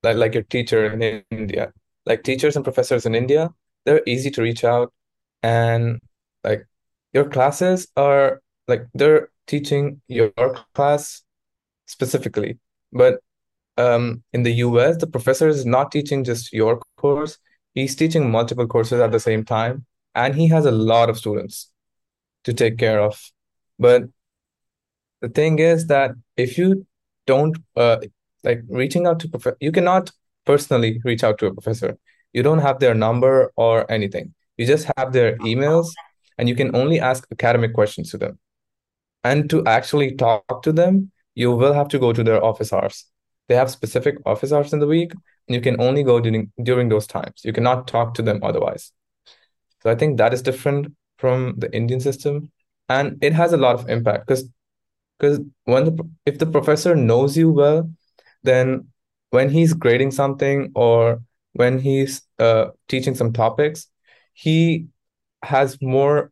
like, 0.03 0.17
like 0.17 0.33
your 0.35 0.43
teacher 0.43 0.91
in 0.91 1.23
India. 1.31 1.73
Like 2.05 2.23
teachers 2.23 2.55
and 2.55 2.63
professors 2.63 3.07
in 3.07 3.15
India, 3.15 3.49
they're 3.85 4.03
easy 4.05 4.29
to 4.31 4.41
reach 4.41 4.63
out 4.63 4.93
and 5.43 5.99
like 6.43 6.67
your 7.13 7.29
classes 7.29 7.87
are 7.95 8.41
like 8.67 8.87
they're 8.93 9.29
teaching 9.47 10.01
your 10.07 10.31
class 10.73 11.21
specifically. 11.85 12.59
But 12.91 13.19
um, 13.77 14.23
in 14.33 14.43
the 14.43 14.53
US, 14.65 14.97
the 14.97 15.07
professor 15.07 15.47
is 15.47 15.65
not 15.65 15.91
teaching 15.91 16.23
just 16.23 16.53
your 16.53 16.81
course, 16.97 17.37
he's 17.73 17.95
teaching 17.95 18.31
multiple 18.31 18.67
courses 18.67 19.01
at 19.01 19.11
the 19.11 19.19
same 19.19 19.43
time, 19.43 19.85
and 20.13 20.35
he 20.35 20.47
has 20.49 20.65
a 20.65 20.71
lot 20.71 21.09
of 21.09 21.17
students 21.17 21.71
to 22.45 22.53
take 22.53 22.77
care 22.77 23.01
of. 23.01 23.21
But 23.77 24.03
the 25.21 25.29
thing 25.29 25.59
is 25.59 25.87
that 25.87 26.11
if 26.37 26.57
you 26.57 26.85
don't 27.25 27.57
uh, 27.75 27.97
like 28.43 28.61
reaching 28.69 29.07
out 29.07 29.19
to 29.21 29.27
professor, 29.27 29.57
you 29.59 29.71
cannot 29.71 30.11
personally 30.45 31.01
reach 31.03 31.23
out 31.23 31.39
to 31.39 31.47
a 31.47 31.53
professor. 31.53 31.97
You 32.31 32.43
don't 32.43 32.59
have 32.59 32.79
their 32.79 32.93
number 32.93 33.51
or 33.55 33.91
anything. 33.91 34.34
You 34.57 34.65
just 34.65 34.89
have 34.97 35.13
their 35.13 35.37
emails, 35.39 35.87
and 36.37 36.47
you 36.49 36.55
can 36.55 36.75
only 36.75 36.99
ask 36.99 37.27
academic 37.31 37.73
questions 37.73 38.11
to 38.11 38.17
them. 38.17 38.39
And 39.23 39.49
to 39.49 39.65
actually 39.65 40.15
talk 40.15 40.61
to 40.63 40.71
them, 40.71 41.11
you 41.33 41.51
will 41.51 41.73
have 41.73 41.87
to 41.89 41.99
go 41.99 42.13
to 42.13 42.23
their 42.23 42.43
office 42.43 42.71
hours. 42.71 43.05
They 43.47 43.55
have 43.55 43.69
specific 43.69 44.15
office 44.25 44.51
hours 44.51 44.73
in 44.73 44.79
the 44.79 44.87
week, 44.87 45.11
and 45.47 45.55
you 45.55 45.61
can 45.61 45.79
only 45.79 46.03
go 46.03 46.19
during 46.19 46.51
during 46.61 46.89
those 46.89 47.07
times. 47.07 47.41
You 47.43 47.53
cannot 47.53 47.87
talk 47.87 48.13
to 48.15 48.21
them 48.21 48.39
otherwise. 48.43 48.91
So 49.83 49.91
I 49.91 49.95
think 49.95 50.17
that 50.17 50.33
is 50.33 50.41
different 50.41 50.95
from 51.17 51.55
the 51.57 51.73
Indian 51.75 51.99
system, 51.99 52.51
and 52.89 53.17
it 53.21 53.33
has 53.33 53.53
a 53.53 53.57
lot 53.57 53.75
of 53.75 53.89
impact 53.89 54.27
because 54.27 54.49
because 55.19 55.39
when 55.65 55.85
the 55.85 56.09
if 56.25 56.39
the 56.39 56.45
professor 56.45 56.95
knows 56.95 57.37
you 57.37 57.51
well, 57.51 57.89
then 58.43 58.87
when 59.29 59.49
he's 59.49 59.73
grading 59.73 60.11
something 60.11 60.71
or 60.75 61.21
when 61.53 61.79
he's 61.79 62.21
uh, 62.39 62.67
teaching 62.87 63.15
some 63.15 63.31
topics, 63.33 63.87
he 64.35 64.89
has 65.43 65.81
more 65.81 66.31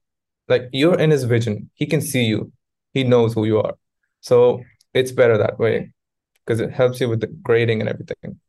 like 0.49 0.63
you're 0.73 0.99
in 0.99 1.11
his 1.11 1.25
vision. 1.25 1.71
He 1.75 1.87
can 1.87 2.01
see 2.01 2.25
you. 2.25 2.53
He 2.93 3.05
knows 3.05 3.35
who 3.35 3.45
you 3.45 3.59
are. 3.61 3.75
So 4.21 4.63
it's 4.93 5.13
better 5.13 5.39
that 5.39 5.59
way 5.59 5.93
because 6.45 6.61
it 6.61 6.71
helps 6.71 7.01
you 7.01 7.09
with 7.09 7.21
the 7.21 7.27
grading 7.27 7.81
and 7.81 7.89
everything. 7.89 8.39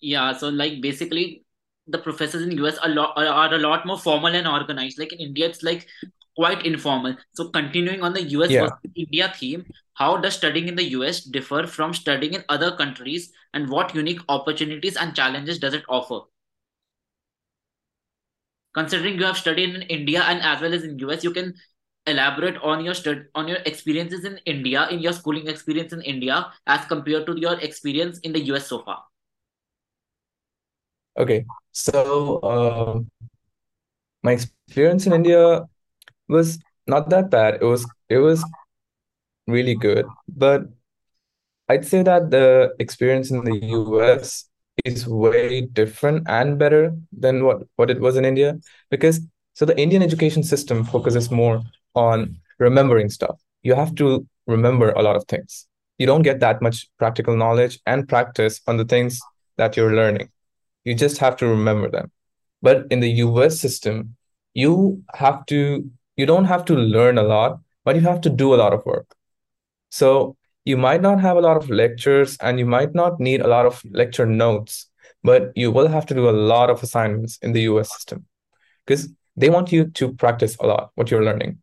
Yeah, 0.00 0.32
so 0.36 0.48
like 0.48 0.80
basically 0.80 1.44
the 1.86 1.98
professors 1.98 2.42
in 2.42 2.52
US 2.52 2.78
are, 2.78 2.88
lot, 2.88 3.16
are 3.16 3.54
a 3.54 3.58
lot 3.58 3.86
more 3.86 3.98
formal 3.98 4.34
and 4.34 4.46
organized. 4.46 4.98
Like 4.98 5.12
in 5.12 5.20
India, 5.20 5.46
it's 5.48 5.62
like 5.62 5.86
quite 6.36 6.66
informal. 6.66 7.16
So 7.34 7.48
continuing 7.50 8.02
on 8.02 8.12
the 8.12 8.22
US 8.22 8.56
Yeah. 8.56 8.56
versus 8.56 8.90
India 8.94 9.32
theme, 9.36 9.66
how 9.94 10.16
does 10.18 10.34
studying 10.34 10.68
in 10.68 10.76
the 10.76 10.84
US 10.90 11.20
differ 11.22 11.66
from 11.66 11.94
studying 11.94 12.34
in 12.34 12.44
other 12.48 12.76
countries 12.76 13.32
and 13.54 13.68
what 13.70 13.94
unique 13.94 14.20
opportunities 14.28 14.96
and 14.96 15.14
challenges 15.16 15.58
does 15.58 15.74
it 15.74 15.84
offer? 15.88 16.20
Considering 18.74 19.18
you 19.18 19.24
have 19.24 19.36
studied 19.38 19.74
in 19.74 19.82
India 19.82 20.22
and 20.22 20.42
as 20.42 20.60
well 20.60 20.74
as 20.74 20.84
in 20.84 20.98
US, 20.98 21.22
you 21.24 21.30
can 21.30 21.54
elaborate 22.06 22.56
on 22.62 22.84
your 22.84 22.94
stud 22.94 23.26
on 23.34 23.48
your 23.48 23.58
experiences 23.64 24.24
in 24.24 24.38
India, 24.44 24.88
in 24.90 25.00
your 25.00 25.12
schooling 25.12 25.48
experience 25.48 25.92
in 25.92 26.02
India 26.02 26.52
as 26.66 26.84
compared 26.86 27.26
to 27.26 27.38
your 27.38 27.58
experience 27.60 28.18
in 28.20 28.32
the 28.32 28.40
US 28.52 28.66
so 28.66 28.82
far. 28.82 29.04
Okay. 31.16 31.44
So 31.72 32.42
um, 32.42 33.10
my 34.22 34.32
experience 34.32 35.06
in 35.06 35.12
India 35.12 35.62
was 36.28 36.58
not 36.86 37.10
that 37.10 37.30
bad. 37.30 37.58
It 37.60 37.64
was 37.64 37.86
it 38.08 38.18
was 38.18 38.44
really 39.46 39.74
good, 39.74 40.06
but 40.28 40.62
I'd 41.68 41.86
say 41.86 42.02
that 42.02 42.30
the 42.30 42.74
experience 42.78 43.30
in 43.30 43.44
the 43.44 43.56
US 43.78 44.48
is 44.84 45.06
way 45.06 45.62
different 45.62 46.28
and 46.28 46.58
better 46.58 46.96
than 47.12 47.44
what, 47.44 47.62
what 47.76 47.90
it 47.90 48.00
was 48.00 48.16
in 48.16 48.24
India. 48.24 48.58
Because 48.90 49.20
so 49.54 49.64
the 49.64 49.78
Indian 49.80 50.02
education 50.02 50.42
system 50.42 50.84
focuses 50.84 51.30
more 51.30 51.62
on 51.94 52.38
remembering 52.58 53.08
stuff. 53.08 53.38
You 53.62 53.74
have 53.74 53.94
to 53.96 54.26
remember 54.46 54.90
a 54.90 55.02
lot 55.02 55.16
of 55.16 55.24
things. 55.26 55.66
You 55.98 56.06
don't 56.06 56.22
get 56.22 56.40
that 56.40 56.60
much 56.60 56.88
practical 56.98 57.36
knowledge 57.36 57.78
and 57.86 58.08
practice 58.08 58.60
on 58.66 58.76
the 58.76 58.84
things 58.84 59.20
that 59.56 59.76
you're 59.76 59.94
learning. 59.94 60.30
You 60.82 60.94
just 60.94 61.18
have 61.18 61.36
to 61.36 61.46
remember 61.46 61.90
them. 61.90 62.10
But 62.62 62.86
in 62.90 63.00
the 63.00 63.10
US 63.10 63.60
system, 63.60 64.16
you 64.54 65.02
have 65.14 65.46
to, 65.46 65.88
you 66.16 66.26
don't 66.26 66.46
have 66.46 66.64
to 66.66 66.74
learn 66.74 67.18
a 67.18 67.22
lot, 67.22 67.60
but 67.84 67.94
you 67.94 68.02
have 68.02 68.20
to 68.22 68.30
do 68.30 68.54
a 68.54 68.56
lot 68.56 68.72
of 68.72 68.84
work. 68.84 69.14
So 69.90 70.36
you 70.64 70.76
might 70.76 71.02
not 71.02 71.20
have 71.20 71.36
a 71.36 71.40
lot 71.40 71.56
of 71.56 71.70
lectures 71.70 72.36
and 72.40 72.58
you 72.58 72.66
might 72.66 72.94
not 72.94 73.20
need 73.20 73.40
a 73.40 73.48
lot 73.48 73.66
of 73.66 73.82
lecture 73.90 74.26
notes, 74.26 74.88
but 75.22 75.52
you 75.54 75.70
will 75.70 75.88
have 75.88 76.06
to 76.06 76.14
do 76.14 76.28
a 76.28 76.32
lot 76.32 76.70
of 76.70 76.82
assignments 76.82 77.38
in 77.38 77.52
the 77.52 77.62
US 77.62 77.92
system 77.92 78.26
because 78.86 79.08
they 79.36 79.50
want 79.50 79.72
you 79.72 79.86
to 79.90 80.12
practice 80.14 80.56
a 80.60 80.66
lot 80.66 80.90
what 80.94 81.10
you're 81.10 81.24
learning. 81.24 81.58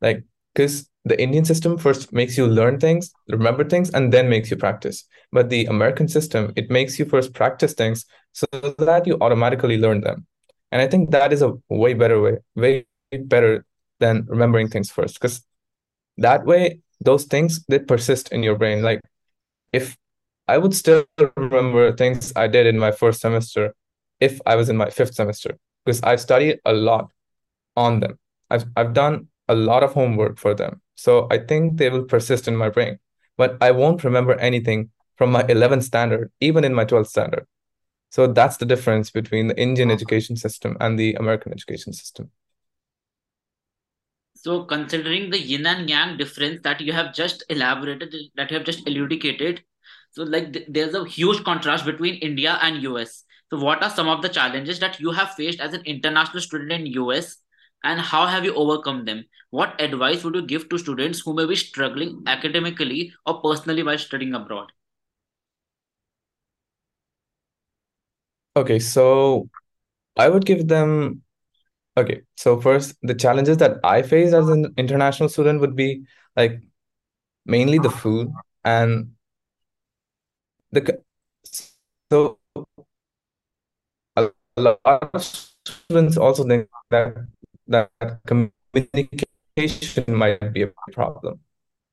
Like, 0.00 0.24
because 0.54 0.88
the 1.04 1.20
Indian 1.20 1.44
system 1.44 1.78
first 1.78 2.12
makes 2.12 2.36
you 2.36 2.46
learn 2.46 2.80
things, 2.80 3.12
remember 3.28 3.64
things, 3.64 3.90
and 3.90 4.12
then 4.12 4.28
makes 4.28 4.50
you 4.50 4.56
practice. 4.56 5.04
But 5.32 5.50
the 5.50 5.66
American 5.66 6.08
system, 6.08 6.52
it 6.56 6.70
makes 6.70 6.98
you 6.98 7.04
first 7.04 7.32
practice 7.32 7.74
things 7.74 8.04
so 8.32 8.46
that 8.78 9.06
you 9.06 9.16
automatically 9.20 9.78
learn 9.78 10.00
them. 10.00 10.26
And 10.72 10.82
I 10.82 10.88
think 10.88 11.10
that 11.10 11.32
is 11.32 11.42
a 11.42 11.52
way 11.68 11.94
better 11.94 12.20
way, 12.20 12.38
way 12.56 12.86
better 13.12 13.64
than 14.00 14.26
remembering 14.28 14.68
things 14.68 14.90
first. 14.90 15.14
Because 15.14 15.44
that 16.18 16.44
way, 16.44 16.80
those 17.00 17.24
things 17.24 17.64
they 17.68 17.78
persist 17.78 18.32
in 18.32 18.42
your 18.42 18.56
brain. 18.56 18.82
Like 18.82 19.00
if 19.72 19.96
I 20.48 20.58
would 20.58 20.74
still 20.74 21.04
remember 21.36 21.92
things 21.92 22.32
I 22.36 22.46
did 22.46 22.66
in 22.66 22.78
my 22.78 22.92
first 22.92 23.20
semester 23.20 23.74
if 24.20 24.40
I 24.46 24.56
was 24.56 24.68
in 24.68 24.76
my 24.76 24.90
fifth 24.90 25.14
semester, 25.14 25.58
because 25.84 26.02
I 26.02 26.16
studied 26.16 26.60
a 26.64 26.72
lot 26.72 27.10
on 27.76 28.00
them. 28.00 28.18
I've 28.50 28.64
I've 28.76 28.94
done 28.94 29.28
a 29.48 29.54
lot 29.54 29.82
of 29.82 29.92
homework 29.92 30.38
for 30.38 30.54
them. 30.54 30.80
So 30.94 31.26
I 31.30 31.38
think 31.38 31.76
they 31.76 31.90
will 31.90 32.04
persist 32.04 32.48
in 32.48 32.56
my 32.56 32.70
brain. 32.70 32.98
But 33.36 33.58
I 33.60 33.70
won't 33.72 34.04
remember 34.04 34.34
anything 34.38 34.90
from 35.16 35.30
my 35.30 35.42
11th 35.42 35.84
standard, 35.84 36.30
even 36.40 36.64
in 36.64 36.74
my 36.74 36.84
12th 36.84 37.08
standard. 37.08 37.46
So 38.10 38.26
that's 38.26 38.56
the 38.56 38.66
difference 38.66 39.10
between 39.10 39.48
the 39.48 39.60
Indian 39.60 39.90
education 39.90 40.36
system 40.36 40.76
and 40.80 40.98
the 40.98 41.14
American 41.14 41.52
education 41.52 41.92
system. 41.92 42.30
So, 44.46 44.64
considering 44.64 45.28
the 45.28 45.38
yin 45.38 45.66
and 45.66 45.90
yang 45.90 46.16
difference 46.16 46.62
that 46.62 46.80
you 46.80 46.92
have 46.94 47.12
just 47.14 47.44
elaborated, 47.50 48.14
that 48.36 48.50
you 48.50 48.56
have 48.56 48.64
just 48.64 48.86
elucidated, 48.88 49.62
so 50.12 50.22
like 50.22 50.52
th- 50.54 50.66
there's 50.70 50.94
a 50.94 51.04
huge 51.06 51.44
contrast 51.44 51.84
between 51.84 52.14
India 52.16 52.58
and 52.62 52.82
US. 52.82 53.24
So, 53.50 53.58
what 53.58 53.82
are 53.82 53.90
some 53.90 54.08
of 54.08 54.22
the 54.22 54.30
challenges 54.30 54.78
that 54.80 55.00
you 55.00 55.10
have 55.10 55.34
faced 55.34 55.60
as 55.60 55.74
an 55.74 55.82
international 55.84 56.40
student 56.40 56.72
in 56.72 56.86
US, 56.86 57.38
and 57.84 58.00
how 58.00 58.26
have 58.26 58.44
you 58.44 58.54
overcome 58.54 59.04
them? 59.04 59.24
What 59.50 59.78
advice 59.80 60.24
would 60.24 60.34
you 60.36 60.46
give 60.46 60.68
to 60.70 60.78
students 60.78 61.20
who 61.20 61.34
may 61.34 61.46
be 61.46 61.56
struggling 61.56 62.22
academically 62.26 63.12
or 63.26 63.42
personally 63.42 63.82
while 63.82 63.98
studying 63.98 64.34
abroad? 64.34 64.72
Okay, 68.56 68.78
so 68.78 69.48
I 70.16 70.28
would 70.30 70.46
give 70.46 70.68
them 70.68 71.22
Okay, 71.96 72.22
so 72.36 72.60
first, 72.60 72.94
the 73.02 73.14
challenges 73.14 73.56
that 73.58 73.78
I 73.82 74.02
face 74.02 74.32
as 74.34 74.48
an 74.48 74.74
international 74.76 75.28
student 75.30 75.60
would 75.60 75.74
be 75.76 76.04
like 76.36 76.60
mainly 77.46 77.78
the 77.78 77.90
food 77.90 78.32
and 78.64 79.12
the 80.72 81.02
so 82.10 82.38
a 84.16 84.30
a 84.56 84.60
lot 84.62 84.80
of 85.14 85.22
students 85.22 86.16
also 86.16 86.44
think 86.44 86.68
that 86.90 87.14
that 87.68 87.90
communication 88.26 90.04
might 90.08 90.52
be 90.52 90.62
a 90.62 90.70
problem, 90.92 91.40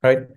right? 0.03 0.27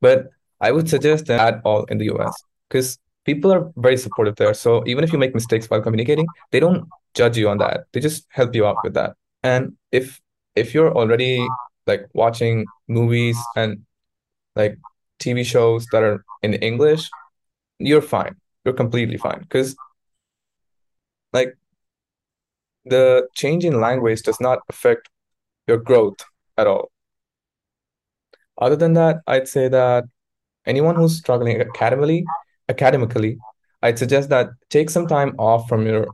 But 0.00 0.30
I 0.60 0.72
would 0.72 0.88
suggest 0.88 1.26
that 1.26 1.40
at 1.40 1.62
all 1.64 1.84
in 1.84 1.98
the 1.98 2.06
US 2.06 2.44
because 2.68 2.98
people 3.24 3.52
are 3.52 3.72
very 3.76 3.96
supportive 3.96 4.36
there. 4.36 4.54
So 4.54 4.84
even 4.86 5.04
if 5.04 5.12
you 5.12 5.18
make 5.18 5.34
mistakes 5.34 5.70
while 5.70 5.82
communicating, 5.82 6.32
they 6.52 6.60
don't 6.60 6.88
judge 7.18 7.36
you 7.36 7.48
on 7.48 7.58
that. 7.58 7.86
They 7.92 8.00
just 8.00 8.26
help 8.30 8.54
you 8.54 8.64
out 8.66 8.78
with 8.84 8.94
that. 8.94 9.16
And 9.42 9.76
if 9.92 10.20
if 10.54 10.74
you're 10.74 10.92
already 11.00 11.46
like 11.86 12.08
watching 12.14 12.66
movies 12.86 13.38
and 13.56 13.84
like 14.56 14.78
TV 15.20 15.44
shows 15.44 15.86
that 15.92 16.02
are 16.02 16.24
in 16.42 16.54
English, 16.54 17.10
you're 17.78 18.08
fine. 18.16 18.36
You're 18.64 18.74
completely 18.82 19.18
fine. 19.18 19.40
Because 19.40 19.76
like 21.32 21.56
the 22.84 23.28
change 23.34 23.64
in 23.64 23.80
language 23.80 24.22
does 24.22 24.40
not 24.40 24.60
affect 24.68 25.08
your 25.66 25.78
growth 25.78 26.20
at 26.56 26.66
all. 26.66 26.90
Other 28.60 28.76
than 28.76 28.94
that, 28.94 29.20
I'd 29.26 29.48
say 29.48 29.68
that 29.68 30.04
anyone 30.66 30.96
who's 30.96 31.16
struggling 31.16 31.60
academically, 31.60 32.24
academically, 32.68 33.38
I'd 33.82 33.98
suggest 33.98 34.28
that 34.30 34.48
take 34.68 34.90
some 34.90 35.06
time 35.06 35.34
off 35.38 35.68
from 35.68 35.86
your 35.86 36.08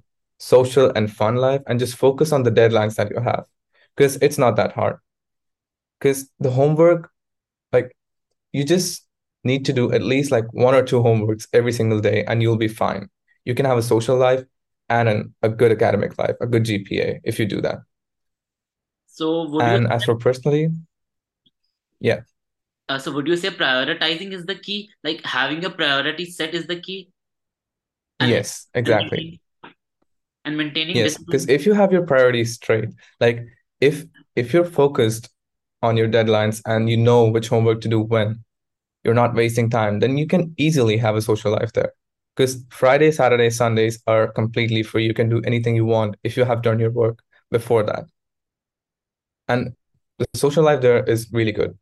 social 0.45 0.91
and 0.95 1.11
fun 1.13 1.37
life 1.37 1.63
and 1.67 1.79
just 1.81 1.97
focus 1.97 2.33
on 2.33 2.43
the 2.43 2.51
deadlines 2.51 2.97
that 2.97 3.11
you 3.11 3.21
have. 3.21 3.47
Because 3.97 4.17
it's 4.17 4.39
not 4.39 4.57
that 4.57 4.73
hard. 4.73 4.97
Because 5.99 6.31
the 6.41 6.51
homework, 6.51 7.11
like 7.73 7.97
you 8.53 8.65
just 8.65 9.07
need 9.45 9.65
to 9.67 9.73
do 9.73 9.93
at 9.93 10.03
least 10.03 10.31
like 10.31 10.53
one 10.53 10.75
or 10.75 10.83
two 10.83 11.01
homeworks 11.03 11.47
every 11.53 11.73
single 11.73 12.01
day 12.01 12.25
and 12.27 12.43
you'll 12.43 12.57
be 12.59 12.69
fine. 12.69 13.09
You 13.45 13.55
can 13.55 13.67
have 13.67 13.79
a 13.79 13.83
social 13.83 14.17
life 14.17 14.45
and 14.89 15.09
an, 15.09 15.35
a 15.43 15.49
good 15.49 15.73
academic 15.73 16.19
life, 16.19 16.37
a 16.41 16.47
good 16.47 16.65
GPA 16.65 17.21
if 17.25 17.39
you 17.39 17.47
do 17.47 17.61
that. 17.63 17.79
So, 19.07 19.49
would 19.49 19.67
you 19.67 19.77
And 19.77 19.87
as 19.93 20.05
for 20.05 20.17
personally, 20.17 20.69
yeah, 22.01 22.23
uh, 22.89 22.99
so 22.99 23.13
would 23.13 23.27
you 23.27 23.37
say 23.37 23.51
prioritizing 23.51 24.33
is 24.33 24.47
the 24.47 24.55
key? 24.55 24.91
Like 25.03 25.25
having 25.25 25.65
a 25.65 25.71
priority 25.71 26.27
set 26.27 26.55
is 26.55 26.67
the 26.67 26.81
key, 26.81 27.11
and 28.21 28.31
yes, 28.31 28.67
exactly. 28.75 29.41
And 30.45 30.57
maintaining 30.57 30.97
Yes, 30.97 31.17
because 31.19 31.49
if 31.49 31.67
you 31.67 31.73
have 31.73 31.93
your 31.93 32.07
priorities 32.07 32.55
straight, 32.55 32.91
like 33.21 33.47
if 33.81 34.05
if 34.37 34.53
you're 34.53 34.65
focused 34.65 35.31
on 35.83 35.97
your 35.97 36.09
deadlines 36.09 36.63
and 36.67 36.89
you 36.89 36.97
know 36.97 37.25
which 37.25 37.49
homework 37.49 37.81
to 37.83 37.89
do 37.89 38.01
when, 38.01 38.45
you're 39.05 39.15
not 39.15 39.35
wasting 39.35 39.71
time, 39.71 40.01
then 40.01 40.17
you 40.17 40.27
can 40.27 40.55
easily 40.57 40.97
have 40.97 41.15
a 41.15 41.23
social 41.23 41.53
life 41.53 41.73
there. 41.73 41.93
Because 42.35 42.65
Friday, 42.71 43.13
Saturday, 43.13 43.51
Sundays 43.51 44.03
are 44.07 44.33
completely 44.33 44.83
free. 44.83 45.05
You 45.05 45.15
can 45.15 45.29
do 45.29 45.41
anything 45.45 45.77
you 45.77 45.85
want 45.85 46.17
if 46.25 46.37
you 46.37 46.45
have 46.45 46.63
done 46.63 46.81
your 46.81 46.91
work 46.91 47.21
before 47.51 47.85
that. 47.85 48.07
And 49.47 49.75
the 50.19 50.27
social 50.35 50.65
life 50.65 50.81
there 50.81 51.05
is 51.05 51.29
really 51.33 51.53
good. 51.53 51.79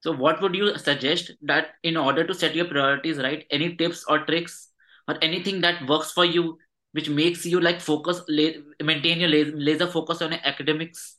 So, 0.00 0.12
what 0.12 0.42
would 0.42 0.54
you 0.54 0.76
suggest 0.76 1.30
that 1.42 1.74
in 1.84 1.96
order 1.96 2.26
to 2.26 2.34
set 2.34 2.56
your 2.56 2.64
priorities 2.64 3.18
right, 3.18 3.46
any 3.50 3.76
tips 3.76 4.04
or 4.08 4.24
tricks 4.24 4.71
or 5.12 5.18
anything 5.22 5.60
that 5.62 5.88
works 5.88 6.12
for 6.12 6.24
you, 6.24 6.58
which 6.92 7.08
makes 7.08 7.46
you 7.46 7.60
like 7.60 7.80
focus, 7.80 8.22
maintain 8.82 9.20
your 9.20 9.28
laser, 9.28 9.86
focus 9.86 10.22
on 10.22 10.32
academics? 10.34 11.18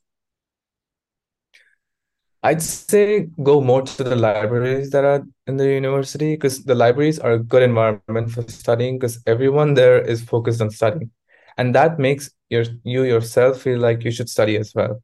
I'd 2.43 2.61
say 2.61 3.29
go 3.41 3.61
more 3.61 3.83
to 3.83 4.03
the 4.03 4.15
libraries 4.15 4.91
that 4.91 5.05
are 5.05 5.23
in 5.47 5.57
the 5.57 5.67
university 5.67 6.35
because 6.35 6.63
the 6.65 6.75
libraries 6.75 7.19
are 7.19 7.33
a 7.33 7.39
good 7.39 7.63
environment 7.63 8.31
for 8.31 8.41
studying 8.49 8.99
because 8.99 9.21
everyone 9.25 9.75
there 9.75 10.01
is 10.01 10.21
focused 10.21 10.61
on 10.61 10.69
studying. 10.71 11.11
And 11.57 11.73
that 11.75 11.99
makes 11.99 12.31
your 12.49 12.65
you 12.83 13.03
yourself 13.03 13.61
feel 13.61 13.79
like 13.79 14.03
you 14.03 14.11
should 14.11 14.29
study 14.29 14.57
as 14.57 14.73
well. 14.75 15.01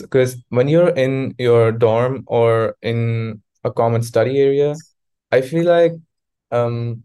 Because 0.00 0.36
when 0.48 0.68
you're 0.68 0.90
in 0.90 1.34
your 1.38 1.72
dorm 1.72 2.24
or 2.26 2.76
in 2.82 3.42
a 3.64 3.72
common 3.72 4.02
study 4.02 4.40
area, 4.40 4.82
I 5.30 5.42
feel 5.42 5.66
like 5.66 5.92
um 6.50 7.04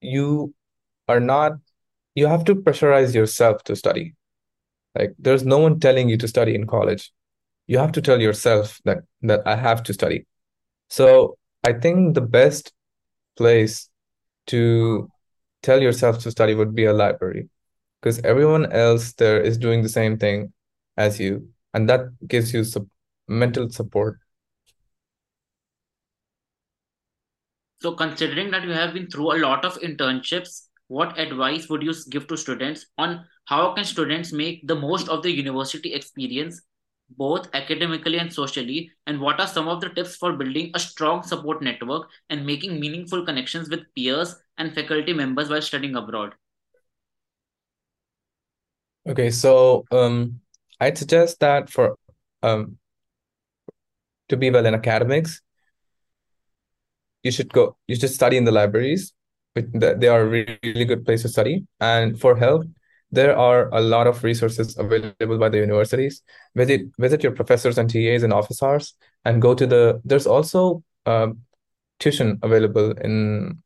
you 0.00 0.54
are 1.08 1.20
not 1.20 1.52
you 2.14 2.26
have 2.26 2.44
to 2.44 2.54
pressurize 2.54 3.14
yourself 3.14 3.62
to 3.64 3.76
study. 3.76 4.14
Like 4.98 5.14
there's 5.18 5.44
no 5.44 5.58
one 5.58 5.80
telling 5.80 6.08
you 6.08 6.16
to 6.18 6.28
study 6.28 6.54
in 6.54 6.66
college. 6.66 7.12
You 7.66 7.78
have 7.78 7.92
to 7.92 8.02
tell 8.02 8.20
yourself 8.20 8.80
that 8.84 8.98
that 9.22 9.46
I 9.46 9.56
have 9.56 9.82
to 9.84 9.92
study. 9.94 10.26
So 10.88 11.38
I 11.64 11.72
think 11.74 12.14
the 12.14 12.20
best 12.20 12.72
place 13.36 13.88
to 14.48 15.10
tell 15.62 15.80
yourself 15.80 16.18
to 16.20 16.30
study 16.30 16.54
would 16.54 16.74
be 16.74 16.86
a 16.86 16.92
library 16.92 17.48
because 18.00 18.18
everyone 18.20 18.72
else 18.72 19.12
there 19.12 19.40
is 19.40 19.58
doing 19.58 19.82
the 19.82 19.88
same 19.88 20.18
thing 20.18 20.52
as 20.96 21.20
you, 21.20 21.48
and 21.74 21.88
that 21.88 22.06
gives 22.26 22.52
you 22.52 22.64
some 22.64 22.90
mental 23.28 23.70
support. 23.70 24.18
So, 27.82 27.92
considering 27.92 28.50
that 28.50 28.64
you 28.64 28.72
have 28.72 28.92
been 28.92 29.08
through 29.08 29.32
a 29.32 29.40
lot 29.40 29.64
of 29.64 29.80
internships, 29.80 30.66
what 30.88 31.18
advice 31.18 31.68
would 31.68 31.82
you 31.82 31.94
give 32.10 32.26
to 32.26 32.36
students 32.36 32.86
on 32.98 33.24
how 33.46 33.72
can 33.72 33.84
students 33.84 34.32
make 34.32 34.66
the 34.66 34.74
most 34.74 35.08
of 35.08 35.22
the 35.22 35.30
university 35.30 35.94
experience, 35.94 36.60
both 37.16 37.48
academically 37.54 38.18
and 38.18 38.32
socially? 38.32 38.90
And 39.06 39.20
what 39.20 39.40
are 39.40 39.46
some 39.46 39.66
of 39.66 39.80
the 39.80 39.88
tips 39.88 40.16
for 40.16 40.34
building 40.34 40.72
a 40.74 40.78
strong 40.78 41.22
support 41.22 41.62
network 41.62 42.10
and 42.28 42.44
making 42.44 42.78
meaningful 42.78 43.24
connections 43.24 43.70
with 43.70 43.80
peers 43.96 44.36
and 44.58 44.74
faculty 44.74 45.12
members 45.12 45.48
while 45.48 45.62
studying 45.62 45.96
abroad? 45.96 46.34
Okay, 49.08 49.30
so 49.30 49.86
um, 49.90 50.40
I'd 50.80 50.98
suggest 50.98 51.40
that 51.40 51.70
for 51.70 51.96
um 52.42 52.76
to 54.28 54.36
be 54.36 54.50
well 54.50 54.66
in 54.66 54.74
academics, 54.74 55.40
you 57.22 57.30
should 57.30 57.52
go 57.52 57.76
you 57.86 57.96
should 57.96 58.10
study 58.10 58.36
in 58.36 58.44
the 58.44 58.52
libraries 58.52 59.12
they 59.54 60.08
are 60.08 60.26
really, 60.26 60.58
really 60.62 60.84
good 60.84 61.04
place 61.04 61.22
to 61.22 61.28
study. 61.28 61.66
And 61.80 62.20
for 62.20 62.36
help 62.36 62.64
there 63.12 63.36
are 63.36 63.68
a 63.74 63.80
lot 63.80 64.06
of 64.06 64.22
resources 64.22 64.78
available 64.78 65.36
by 65.36 65.48
the 65.48 65.58
universities. 65.58 66.22
Visit 66.54 66.82
visit 66.98 67.24
your 67.24 67.32
professors 67.32 67.76
and 67.76 67.90
TAs 67.90 68.22
and 68.22 68.32
office 68.32 68.62
hours 68.62 68.94
and 69.24 69.42
go 69.42 69.52
to 69.54 69.66
the 69.66 70.00
there's 70.04 70.28
also 70.28 70.84
um, 71.06 71.40
tuition 71.98 72.38
available 72.42 72.92
in 72.92 73.62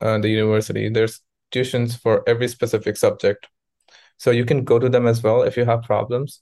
uh, 0.00 0.18
the 0.18 0.28
university. 0.28 0.88
There's 0.88 1.20
tuitions 1.52 1.96
for 1.96 2.28
every 2.28 2.48
specific 2.48 2.96
subject. 2.96 3.46
So 4.18 4.32
you 4.32 4.44
can 4.44 4.64
go 4.64 4.80
to 4.80 4.88
them 4.88 5.06
as 5.06 5.22
well 5.22 5.42
if 5.42 5.56
you 5.56 5.64
have 5.64 5.82
problems. 5.82 6.40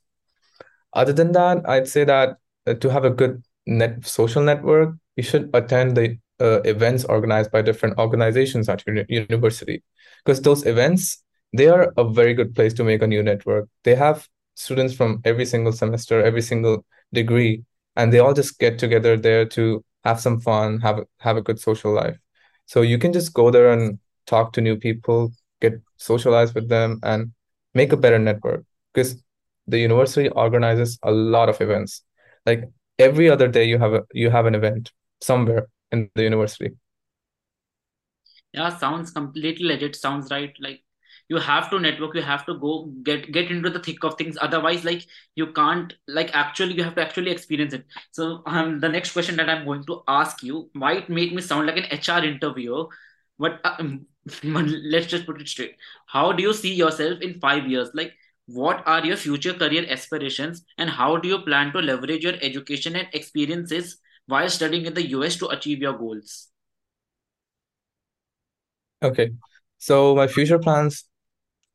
Other 0.95 1.13
than 1.13 1.33
that, 1.33 1.69
I'd 1.69 1.89
say 1.89 2.05
that 2.05 2.39
uh, 2.67 2.75
to 2.75 2.89
have 2.89 3.05
a 3.05 3.11
good 3.11 3.45
net 3.67 4.07
social 4.07 4.43
network, 4.43 4.95
you 5.17 5.23
should 5.25 5.51
attend 5.53 5.95
the 5.95 6.17
uh, 6.41 6.61
events 6.63 7.05
organized 7.05 7.51
by 7.51 7.63
different 7.63 7.99
organizations 7.99 8.69
at 8.69 8.83
your 8.87 9.05
university, 9.09 9.83
because 10.25 10.41
those 10.43 10.67
events 10.67 11.23
they 11.57 11.69
are 11.69 11.93
a 11.97 12.05
very 12.05 12.35
good 12.35 12.55
place 12.55 12.75
to 12.75 12.85
make 12.85 13.01
a 13.01 13.07
new 13.07 13.23
network. 13.23 13.69
They 13.85 13.95
have 13.95 14.29
students 14.57 14.93
from 14.93 15.21
every 15.25 15.47
single 15.47 15.73
semester, 15.73 16.21
every 16.21 16.43
single 16.43 16.85
degree, 17.13 17.63
and 17.95 18.13
they 18.13 18.19
all 18.19 18.35
just 18.35 18.59
get 18.59 18.79
together 18.79 19.17
there 19.17 19.47
to 19.51 19.85
have 20.05 20.21
some 20.21 20.41
fun, 20.41 20.81
have 20.81 21.01
have 21.19 21.37
a 21.37 21.43
good 21.43 21.61
social 21.61 21.93
life. 21.93 22.19
So 22.67 22.83
you 22.83 22.99
can 22.99 23.13
just 23.13 23.35
go 23.35 23.51
there 23.51 23.73
and 23.73 23.99
talk 24.27 24.53
to 24.55 24.61
new 24.61 24.77
people, 24.77 25.33
get 25.61 25.81
socialized 25.97 26.55
with 26.55 26.69
them, 26.69 26.99
and 27.03 27.33
make 27.75 27.93
a 27.93 27.97
better 27.97 28.19
network. 28.19 28.65
Because 28.93 29.23
the 29.67 29.79
university 29.79 30.29
organizes 30.29 30.99
a 31.03 31.11
lot 31.11 31.49
of 31.49 31.61
events. 31.61 32.03
Like 32.47 32.65
every 32.99 33.31
other 33.31 33.49
day 33.49 33.65
you 33.65 33.79
have 33.79 33.95
a 33.95 34.03
you 34.13 34.31
have 34.31 34.47
an 34.47 34.55
event 34.55 34.93
somewhere 35.21 35.69
in 35.95 36.11
the 36.15 36.25
university. 36.25 36.71
Yeah, 38.53 38.77
sounds 38.77 39.11
completely 39.11 39.67
legit. 39.67 39.97
Sounds 39.97 40.31
right. 40.31 40.55
Like 40.61 40.83
you 41.29 41.39
have 41.39 41.71
to 41.71 41.81
network. 41.81 42.15
You 42.15 42.23
have 42.23 42.47
to 42.47 42.55
go 42.59 42.87
get 43.03 43.33
get 43.33 43.51
into 43.51 43.71
the 43.71 43.81
thick 43.81 44.05
of 44.05 44.17
things. 44.17 44.39
Otherwise, 44.41 44.85
like 44.85 45.07
you 45.35 45.49
can't 45.53 45.93
like 46.09 46.35
actually 46.35 46.75
you 46.75 46.85
have 46.85 46.95
to 46.97 47.03
actually 47.03 47.31
experience 47.33 47.75
it. 47.75 47.85
So 48.13 48.43
um, 48.47 48.81
the 48.81 48.89
next 48.89 49.13
question 49.13 49.37
that 49.37 49.51
I'm 49.51 49.65
going 49.65 49.85
to 49.87 50.03
ask 50.09 50.43
you 50.43 50.71
might 50.75 51.11
make 51.11 51.33
me 51.35 51.43
sound 51.43 51.67
like 51.67 51.79
an 51.79 51.87
HR 51.91 52.25
interviewer, 52.25 52.87
but 53.39 53.61
um, 53.65 54.07
let's 54.45 55.07
just 55.07 55.27
put 55.27 55.41
it 55.41 55.49
straight. 55.49 55.77
How 56.07 56.33
do 56.33 56.43
you 56.43 56.53
see 56.55 56.75
yourself 56.75 57.21
in 57.23 57.41
five 57.41 57.67
years? 57.67 57.91
Like 57.95 58.15
what 58.47 58.87
are 58.87 59.05
your 59.05 59.17
future 59.17 59.55
career 59.55 59.87
aspirations, 59.89 60.65
and 60.79 60.91
how 60.91 61.17
do 61.17 61.29
you 61.29 61.39
plan 61.41 61.73
to 61.73 61.81
leverage 61.81 62.25
your 62.25 62.35
education 62.43 62.97
and 62.97 63.09
experiences 63.15 63.99
while 64.27 64.49
studying 64.49 64.87
in 64.87 64.95
the 64.95 65.09
US 65.11 65.37
to 65.37 65.49
achieve 65.49 65.81
your 65.81 65.95
goals? 65.99 66.49
Okay. 69.03 69.31
So 69.79 70.15
my 70.15 70.27
future 70.27 70.59
plans 70.59 71.05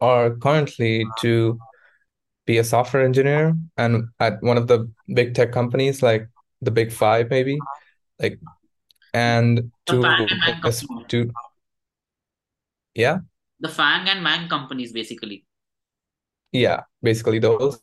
are 0.02 0.32
currently 0.36 1.06
to 1.22 1.60
be 2.46 2.58
a 2.58 2.64
software 2.64 3.04
engineer 3.06 3.56
and 3.78 4.06
at 4.20 4.42
one 4.42 4.58
of 4.58 4.68
the 4.68 4.92
big 5.14 5.36
tech 5.36 5.52
companies 5.52 6.02
like 6.02 6.28
the 6.62 6.72
big 6.72 6.92
five 6.92 7.30
maybe 7.30 7.60
like 8.20 8.40
and 9.14 9.72
to 9.86 10.02
to 11.10 11.32
yeah 12.96 13.20
The 13.60 13.68
FAANG 13.70 14.08
and 14.08 14.26
MAANG 14.26 14.50
companies, 14.50 14.92
basically. 14.92 15.46
yeah 16.52 16.82
basically 17.04 17.40
those 17.40 17.80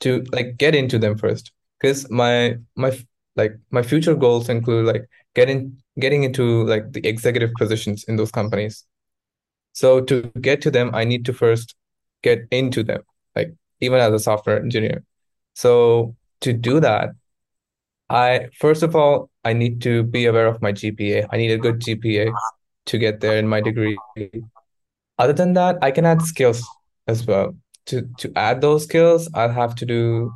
to 0.00 0.22
like 0.32 0.56
get 0.56 0.74
into 0.74 0.98
them 0.98 1.16
first 1.16 1.52
because 1.80 2.10
my 2.10 2.56
my 2.76 2.90
like 3.36 3.56
my 3.70 3.82
future 3.82 4.14
goals 4.14 4.48
include 4.48 4.86
like 4.86 5.08
getting 5.34 5.76
getting 5.98 6.24
into 6.24 6.64
like 6.64 6.92
the 6.92 7.06
executive 7.06 7.52
positions 7.54 8.04
in 8.04 8.16
those 8.16 8.30
companies 8.30 8.84
so 9.72 10.00
to 10.00 10.22
get 10.40 10.60
to 10.62 10.70
them 10.70 10.94
I 10.94 11.04
need 11.04 11.24
to 11.26 11.32
first 11.32 11.74
get 12.22 12.46
into 12.50 12.82
them 12.82 13.02
like 13.34 13.54
even 13.80 14.00
as 14.00 14.12
a 14.12 14.18
software 14.18 14.60
engineer 14.60 15.02
so 15.54 16.16
to 16.40 16.52
do 16.52 16.80
that 16.80 17.10
I 18.12 18.50
first 18.58 18.82
of 18.82 18.94
all, 18.94 19.30
I 19.42 19.54
need 19.54 19.80
to 19.82 20.02
be 20.02 20.26
aware 20.26 20.46
of 20.46 20.60
my 20.60 20.72
GPA. 20.72 21.28
I 21.32 21.36
need 21.38 21.50
a 21.50 21.56
good 21.56 21.80
GPA 21.80 22.30
to 22.86 22.98
get 22.98 23.20
there 23.20 23.38
in 23.38 23.48
my 23.48 23.62
degree. 23.62 23.96
Other 25.18 25.32
than 25.32 25.54
that, 25.54 25.78
I 25.80 25.90
can 25.90 26.04
add 26.04 26.20
skills 26.20 26.62
as 27.06 27.26
well. 27.26 27.56
To 27.86 28.02
to 28.18 28.30
add 28.36 28.60
those 28.60 28.84
skills, 28.84 29.30
I'll 29.34 29.52
have 29.52 29.74
to 29.76 29.86
do 29.86 30.30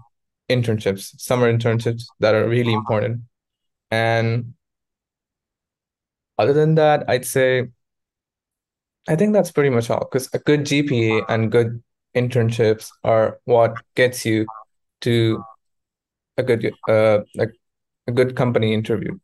internships, 0.48 1.18
summer 1.20 1.52
internships 1.52 2.04
that 2.20 2.34
are 2.34 2.48
really 2.48 2.72
important. 2.72 3.22
And 3.90 4.54
other 6.38 6.52
than 6.52 6.74
that, 6.76 7.04
I'd 7.08 7.24
say 7.24 7.68
I 9.08 9.16
think 9.16 9.32
that's 9.32 9.52
pretty 9.52 9.70
much 9.70 9.90
all 9.90 10.00
because 10.00 10.28
a 10.32 10.38
good 10.38 10.60
GPA 10.66 11.24
and 11.28 11.50
good 11.52 11.82
internships 12.14 12.90
are 13.04 13.38
what 13.44 13.76
gets 13.94 14.24
you 14.24 14.46
to 15.02 15.44
a 16.36 16.42
good 16.42 16.72
uh 16.88 17.20
like 17.34 17.52
a 18.06 18.12
good 18.12 18.36
company 18.36 18.74
interview. 18.74 19.18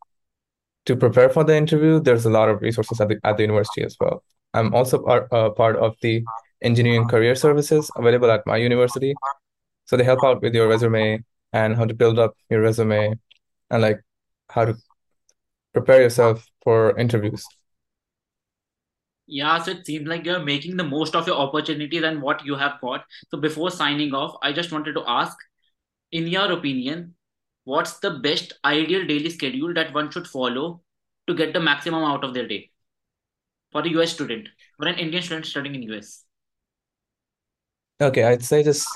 to 0.86 0.96
prepare 0.96 1.28
for 1.30 1.44
the 1.44 1.56
interview, 1.56 2.00
there's 2.00 2.24
a 2.26 2.30
lot 2.30 2.48
of 2.48 2.60
resources 2.62 3.00
at 3.00 3.08
the 3.08 3.18
at 3.24 3.36
the 3.36 3.42
university 3.44 3.82
as 3.82 3.96
well. 4.00 4.22
I'm 4.54 4.74
also 4.74 4.98
part 5.02 5.32
uh, 5.32 5.50
part 5.50 5.76
of 5.76 5.94
the 6.02 6.24
engineering 6.62 7.08
career 7.08 7.34
services 7.34 7.90
available 7.96 8.30
at 8.30 8.46
my 8.46 8.56
university. 8.56 9.14
So 9.92 9.98
they 9.98 10.04
help 10.04 10.24
out 10.24 10.40
with 10.40 10.54
your 10.54 10.68
resume 10.68 11.22
and 11.52 11.76
how 11.76 11.84
to 11.84 11.92
build 11.92 12.18
up 12.18 12.34
your 12.48 12.62
resume 12.62 13.12
and 13.70 13.82
like 13.82 14.00
how 14.48 14.64
to 14.64 14.74
prepare 15.74 16.00
yourself 16.00 16.46
for 16.64 16.98
interviews. 16.98 17.44
Yeah, 19.26 19.62
so 19.62 19.72
it 19.72 19.84
seems 19.84 20.08
like 20.08 20.24
you're 20.24 20.40
making 20.40 20.78
the 20.78 20.84
most 20.84 21.14
of 21.14 21.26
your 21.26 21.36
opportunities 21.36 22.04
and 22.04 22.22
what 22.22 22.42
you 22.42 22.54
have 22.54 22.80
got. 22.80 23.04
So 23.30 23.36
before 23.36 23.70
signing 23.70 24.14
off, 24.14 24.34
I 24.42 24.54
just 24.54 24.72
wanted 24.72 24.94
to 24.94 25.04
ask, 25.06 25.36
in 26.10 26.26
your 26.26 26.50
opinion, 26.52 27.14
what's 27.64 27.98
the 27.98 28.12
best 28.12 28.54
ideal 28.64 29.06
daily 29.06 29.28
schedule 29.28 29.74
that 29.74 29.92
one 29.92 30.10
should 30.10 30.26
follow 30.26 30.80
to 31.26 31.34
get 31.34 31.52
the 31.52 31.60
maximum 31.60 32.02
out 32.02 32.24
of 32.24 32.32
their 32.32 32.48
day 32.48 32.70
for 33.72 33.82
a 33.82 33.88
US 33.90 34.14
student, 34.14 34.48
for 34.78 34.88
an 34.88 34.98
Indian 34.98 35.22
student 35.22 35.44
studying 35.44 35.74
in 35.74 35.82
US? 35.82 36.24
Okay, 38.00 38.24
I'd 38.24 38.44
say 38.44 38.62
just 38.62 38.86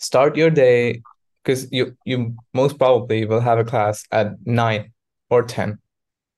start 0.00 0.36
your 0.36 0.50
day 0.50 1.02
because 1.42 1.70
you 1.70 1.96
you 2.04 2.34
most 2.52 2.78
probably 2.78 3.24
will 3.24 3.40
have 3.40 3.58
a 3.58 3.64
class 3.64 4.04
at 4.10 4.34
nine 4.44 4.92
or 5.30 5.42
ten. 5.42 5.78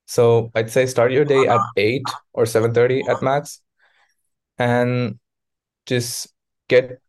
So 0.07 0.51
I'd 0.55 0.70
say 0.70 0.87
start 0.87 1.12
your 1.12 1.25
day 1.25 1.46
at 1.46 1.61
eight 1.77 2.05
or 2.33 2.44
7:30 2.44 3.09
at 3.09 3.22
max 3.22 3.61
and 4.59 5.18
just 5.87 6.29
get 6.68 7.01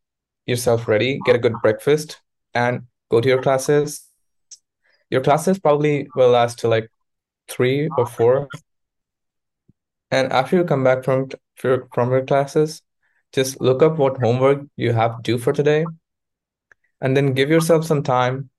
yourself 0.45 0.87
ready, 0.87 1.19
get 1.25 1.35
a 1.35 1.39
good 1.39 1.55
breakfast, 1.61 2.21
and 2.53 2.83
go 3.09 3.19
to 3.19 3.27
your 3.27 3.41
classes. 3.41 4.07
Your 5.09 5.21
classes 5.21 5.59
probably 5.59 6.07
will 6.15 6.29
last 6.29 6.59
to 6.59 6.67
like 6.67 6.89
three 7.47 7.89
or 7.97 8.05
four. 8.05 8.47
And 10.11 10.31
after 10.31 10.57
you 10.57 10.63
come 10.63 10.83
back 10.83 11.03
from 11.03 11.29
from 11.55 12.11
your 12.11 12.25
classes, 12.25 12.81
just 13.33 13.59
look 13.61 13.81
up 13.81 13.97
what 13.97 14.17
homework 14.17 14.61
you 14.75 14.93
have 14.93 15.23
due 15.23 15.37
for 15.37 15.53
today, 15.53 15.85
and 17.03 17.17
then 17.17 17.33
give 17.35 17.51
yourself 17.51 17.85
some 17.85 18.03
time 18.03 18.51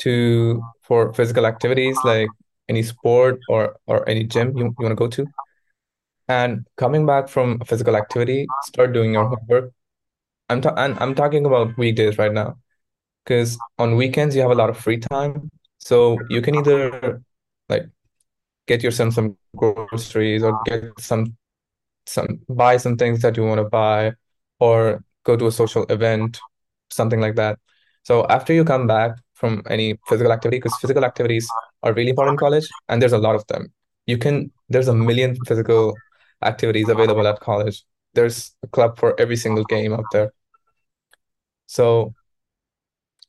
to 0.00 0.68
for 0.82 1.12
physical 1.14 1.46
activities 1.46 2.04
like 2.04 2.34
any 2.68 2.84
sport 2.84 3.40
or 3.48 3.76
or 3.86 4.08
any 4.08 4.24
gym 4.24 4.56
you, 4.56 4.66
you 4.66 4.74
want 4.80 4.92
to 4.92 4.96
go 4.96 5.08
to. 5.08 5.32
And 6.28 6.66
coming 6.76 7.06
back 7.06 7.28
from 7.28 7.58
a 7.62 7.66
physical 7.66 7.96
activity, 7.96 8.46
start 8.62 8.92
doing 8.94 9.14
your 9.14 9.26
homework. 9.28 9.72
I'm 10.50 10.62
ta 10.62 10.74
and 10.76 10.98
I'm 11.00 11.14
talking 11.14 11.46
about 11.46 11.76
weekdays 11.78 12.18
right 12.18 12.32
now. 12.32 12.58
because 13.24 13.62
on 13.78 13.96
weekends 13.96 14.36
you 14.36 14.42
have 14.42 14.52
a 14.52 14.56
lot 14.56 14.70
of 14.70 14.78
free 14.78 14.98
time. 14.98 15.50
So 15.78 16.26
you 16.30 16.42
can 16.42 16.56
either 16.56 17.22
like 17.68 17.86
get 18.68 18.82
yourself 18.84 19.14
some 19.14 19.38
groceries 19.56 20.42
or 20.44 20.58
get 20.66 20.84
some 21.00 21.36
some 22.06 22.40
buy 22.48 22.78
some 22.78 22.96
things 22.98 23.22
that 23.22 23.36
you 23.36 23.44
want 23.46 23.60
to 23.60 23.64
buy 23.70 24.14
or 24.60 25.04
go 25.24 25.36
to 25.36 25.48
a 25.48 25.52
social 25.52 25.84
event, 25.90 26.40
something 26.90 27.20
like 27.20 27.36
that. 27.36 27.58
So 28.06 28.24
after 28.36 28.52
you 28.52 28.64
come 28.64 28.86
back 28.86 29.12
from 29.34 29.62
any 29.68 29.98
physical 30.08 30.32
activity, 30.32 30.58
because 30.58 30.76
physical 30.80 31.04
activities 31.04 31.48
are 31.82 31.92
really 31.92 32.10
important 32.10 32.34
in 32.34 32.38
college 32.38 32.66
and 32.88 33.02
there's 33.02 33.12
a 33.12 33.18
lot 33.18 33.34
of 33.34 33.44
them. 33.48 33.72
You 34.06 34.16
can 34.16 34.52
there's 34.68 34.88
a 34.88 34.94
million 34.94 35.36
physical 35.48 35.94
activities 36.42 36.88
available 36.88 37.26
at 37.26 37.40
college. 37.40 37.84
There's 38.14 38.54
a 38.62 38.68
club 38.68 38.98
for 39.00 39.18
every 39.20 39.36
single 39.36 39.64
game 39.64 39.92
out 39.92 40.04
there. 40.12 40.30
So 41.66 42.14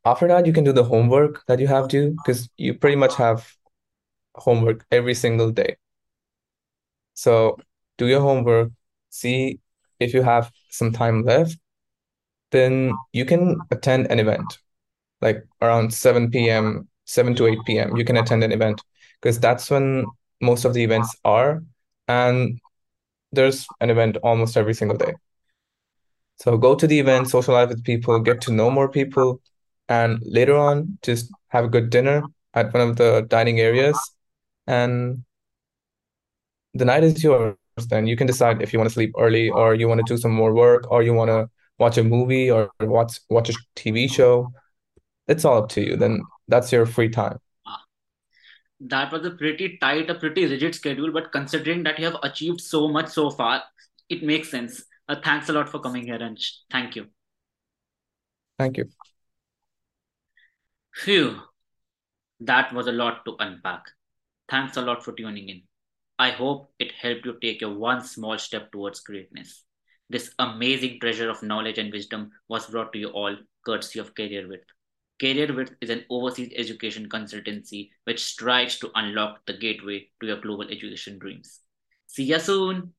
After 0.08 0.28
that, 0.30 0.46
you 0.46 0.54
can 0.54 0.64
do 0.64 0.72
the 0.72 0.86
homework 0.86 1.46
that 1.48 1.60
you 1.60 1.68
have 1.68 1.90
to, 1.90 2.12
because 2.12 2.50
you 2.56 2.74
pretty 2.74 2.96
much 2.96 3.16
have 3.16 3.52
homework 4.36 4.86
every 4.90 5.14
single 5.14 5.52
day. 5.52 5.76
So 7.14 7.58
do 7.98 8.08
your 8.08 8.22
homework, 8.22 8.72
see 9.10 9.60
if 10.00 10.14
you 10.14 10.22
have 10.22 10.50
some 10.70 10.94
time 10.94 11.24
left, 11.24 11.58
then 12.52 12.94
you 13.12 13.26
can 13.26 13.60
attend 13.70 14.10
an 14.10 14.20
event 14.20 14.60
like 15.22 15.44
around 15.62 15.94
7 15.94 16.50
p.m., 16.50 16.88
7 17.06 17.36
to 17.36 17.48
8 17.48 17.60
p.m. 17.66 17.96
You 17.96 18.06
can 18.06 18.18
attend 18.18 18.44
an 18.44 18.52
event 18.52 18.82
because 19.22 19.40
that's 19.40 19.70
when 19.70 20.06
most 20.42 20.66
of 20.66 20.74
the 20.74 20.84
events 20.84 21.16
are. 21.24 21.64
And 22.08 22.60
there's 23.32 23.68
an 23.82 23.90
event 23.90 24.18
almost 24.18 24.58
every 24.58 24.74
single 24.74 24.98
day. 24.98 25.14
So 26.38 26.58
go 26.58 26.76
to 26.76 26.88
the 26.88 27.00
event, 27.00 27.30
socialize 27.30 27.70
with 27.70 27.84
people, 27.84 28.20
get 28.20 28.42
to 28.42 28.52
know 28.52 28.70
more 28.70 28.90
people, 28.90 29.42
and 29.90 30.20
later 30.24 30.56
on, 30.56 30.98
just 31.02 31.32
have 31.50 31.66
a 31.66 31.68
good 31.68 31.90
dinner 31.90 32.24
at 32.54 32.74
one 32.74 32.88
of 32.88 32.96
the 32.98 33.26
dining 33.28 33.60
areas, 33.60 33.98
and 34.68 35.24
the 36.74 36.86
night 36.86 37.04
is 37.04 37.24
yours. 37.24 37.56
Then 37.90 38.08
you 38.08 38.16
can 38.16 38.28
decide 38.28 38.62
if 38.62 38.74
you 38.74 38.80
want 38.80 38.90
to 38.90 38.94
sleep 38.94 39.14
early 39.18 39.50
or 39.50 39.76
you 39.76 39.88
want 39.88 40.00
to 40.00 40.14
do 40.14 40.18
some 40.18 40.32
more 40.32 40.54
work 40.54 40.90
or 40.92 41.04
you 41.04 41.14
want 41.14 41.30
to 41.30 41.50
watch 41.78 41.98
a 41.98 42.04
movie 42.04 42.50
or 42.50 42.72
watch 42.80 43.20
watch 43.30 43.50
a 43.50 43.54
TV 43.76 44.08
show. 44.08 44.52
It's 45.28 45.46
all 45.46 45.64
up 45.64 45.70
to 45.70 45.82
you. 45.82 45.98
Then 45.98 46.22
that's 46.48 46.72
your 46.72 46.86
free 46.86 47.10
time. 47.10 47.38
That 48.80 49.12
was 49.12 49.26
a 49.26 49.32
pretty 49.32 49.78
tight, 49.82 50.10
a 50.10 50.16
pretty 50.16 50.46
rigid 50.46 50.76
schedule, 50.76 51.12
but 51.12 51.32
considering 51.32 51.84
that 51.84 51.98
you 51.98 52.06
have 52.06 52.18
achieved 52.22 52.62
so 52.62 52.88
much 52.88 53.08
so 53.08 53.32
far, 53.32 53.64
it 54.08 54.22
makes 54.22 54.50
sense. 54.50 54.84
Uh, 55.10 55.16
thanks 55.24 55.50
a 55.50 55.54
lot 55.54 55.68
for 55.68 55.80
coming 55.80 56.06
here 56.06 56.22
and 56.22 56.38
thank 56.72 56.96
you. 56.96 57.08
Thank 58.60 58.78
you. 58.78 58.90
Phew, 60.94 61.42
that 62.40 62.72
was 62.74 62.88
a 62.88 62.92
lot 62.92 63.26
to 63.26 63.36
unpack. 63.40 63.84
Thanks 64.50 64.78
a 64.78 64.82
lot 64.82 65.04
for 65.04 65.12
tuning 65.14 65.50
in. 65.50 65.64
I 66.20 66.32
hope 66.32 66.72
it 66.80 66.92
helped 66.92 67.26
you 67.26 67.38
take 67.42 67.62
your 67.62 67.74
one 67.74 68.04
small 68.04 68.38
step 68.38 68.72
towards 68.72 69.02
greatness. 69.02 69.64
This 70.10 70.32
amazing 70.40 71.00
treasure 71.00 71.30
of 71.30 71.44
knowledge 71.44 71.78
and 71.78 71.92
wisdom 71.92 72.32
was 72.48 72.68
brought 72.68 72.94
to 72.94 73.00
you 73.00 73.10
all 73.10 73.36
courtesy 73.66 74.00
of 74.00 74.16
career 74.16 74.44
CareerWith. 74.44 74.77
CareerWith 75.20 75.76
is 75.82 75.90
an 75.90 76.06
overseas 76.10 76.52
education 76.56 77.10
consultancy 77.10 77.90
which 78.04 78.24
strives 78.24 78.78
to 78.80 78.92
unlock 78.96 79.46
the 79.46 79.54
gateway 79.54 80.10
to 80.20 80.28
your 80.28 80.40
global 80.40 80.70
education 80.70 81.18
dreams. 81.18 81.62
See 82.06 82.26
you 82.26 82.40
soon! 82.40 82.94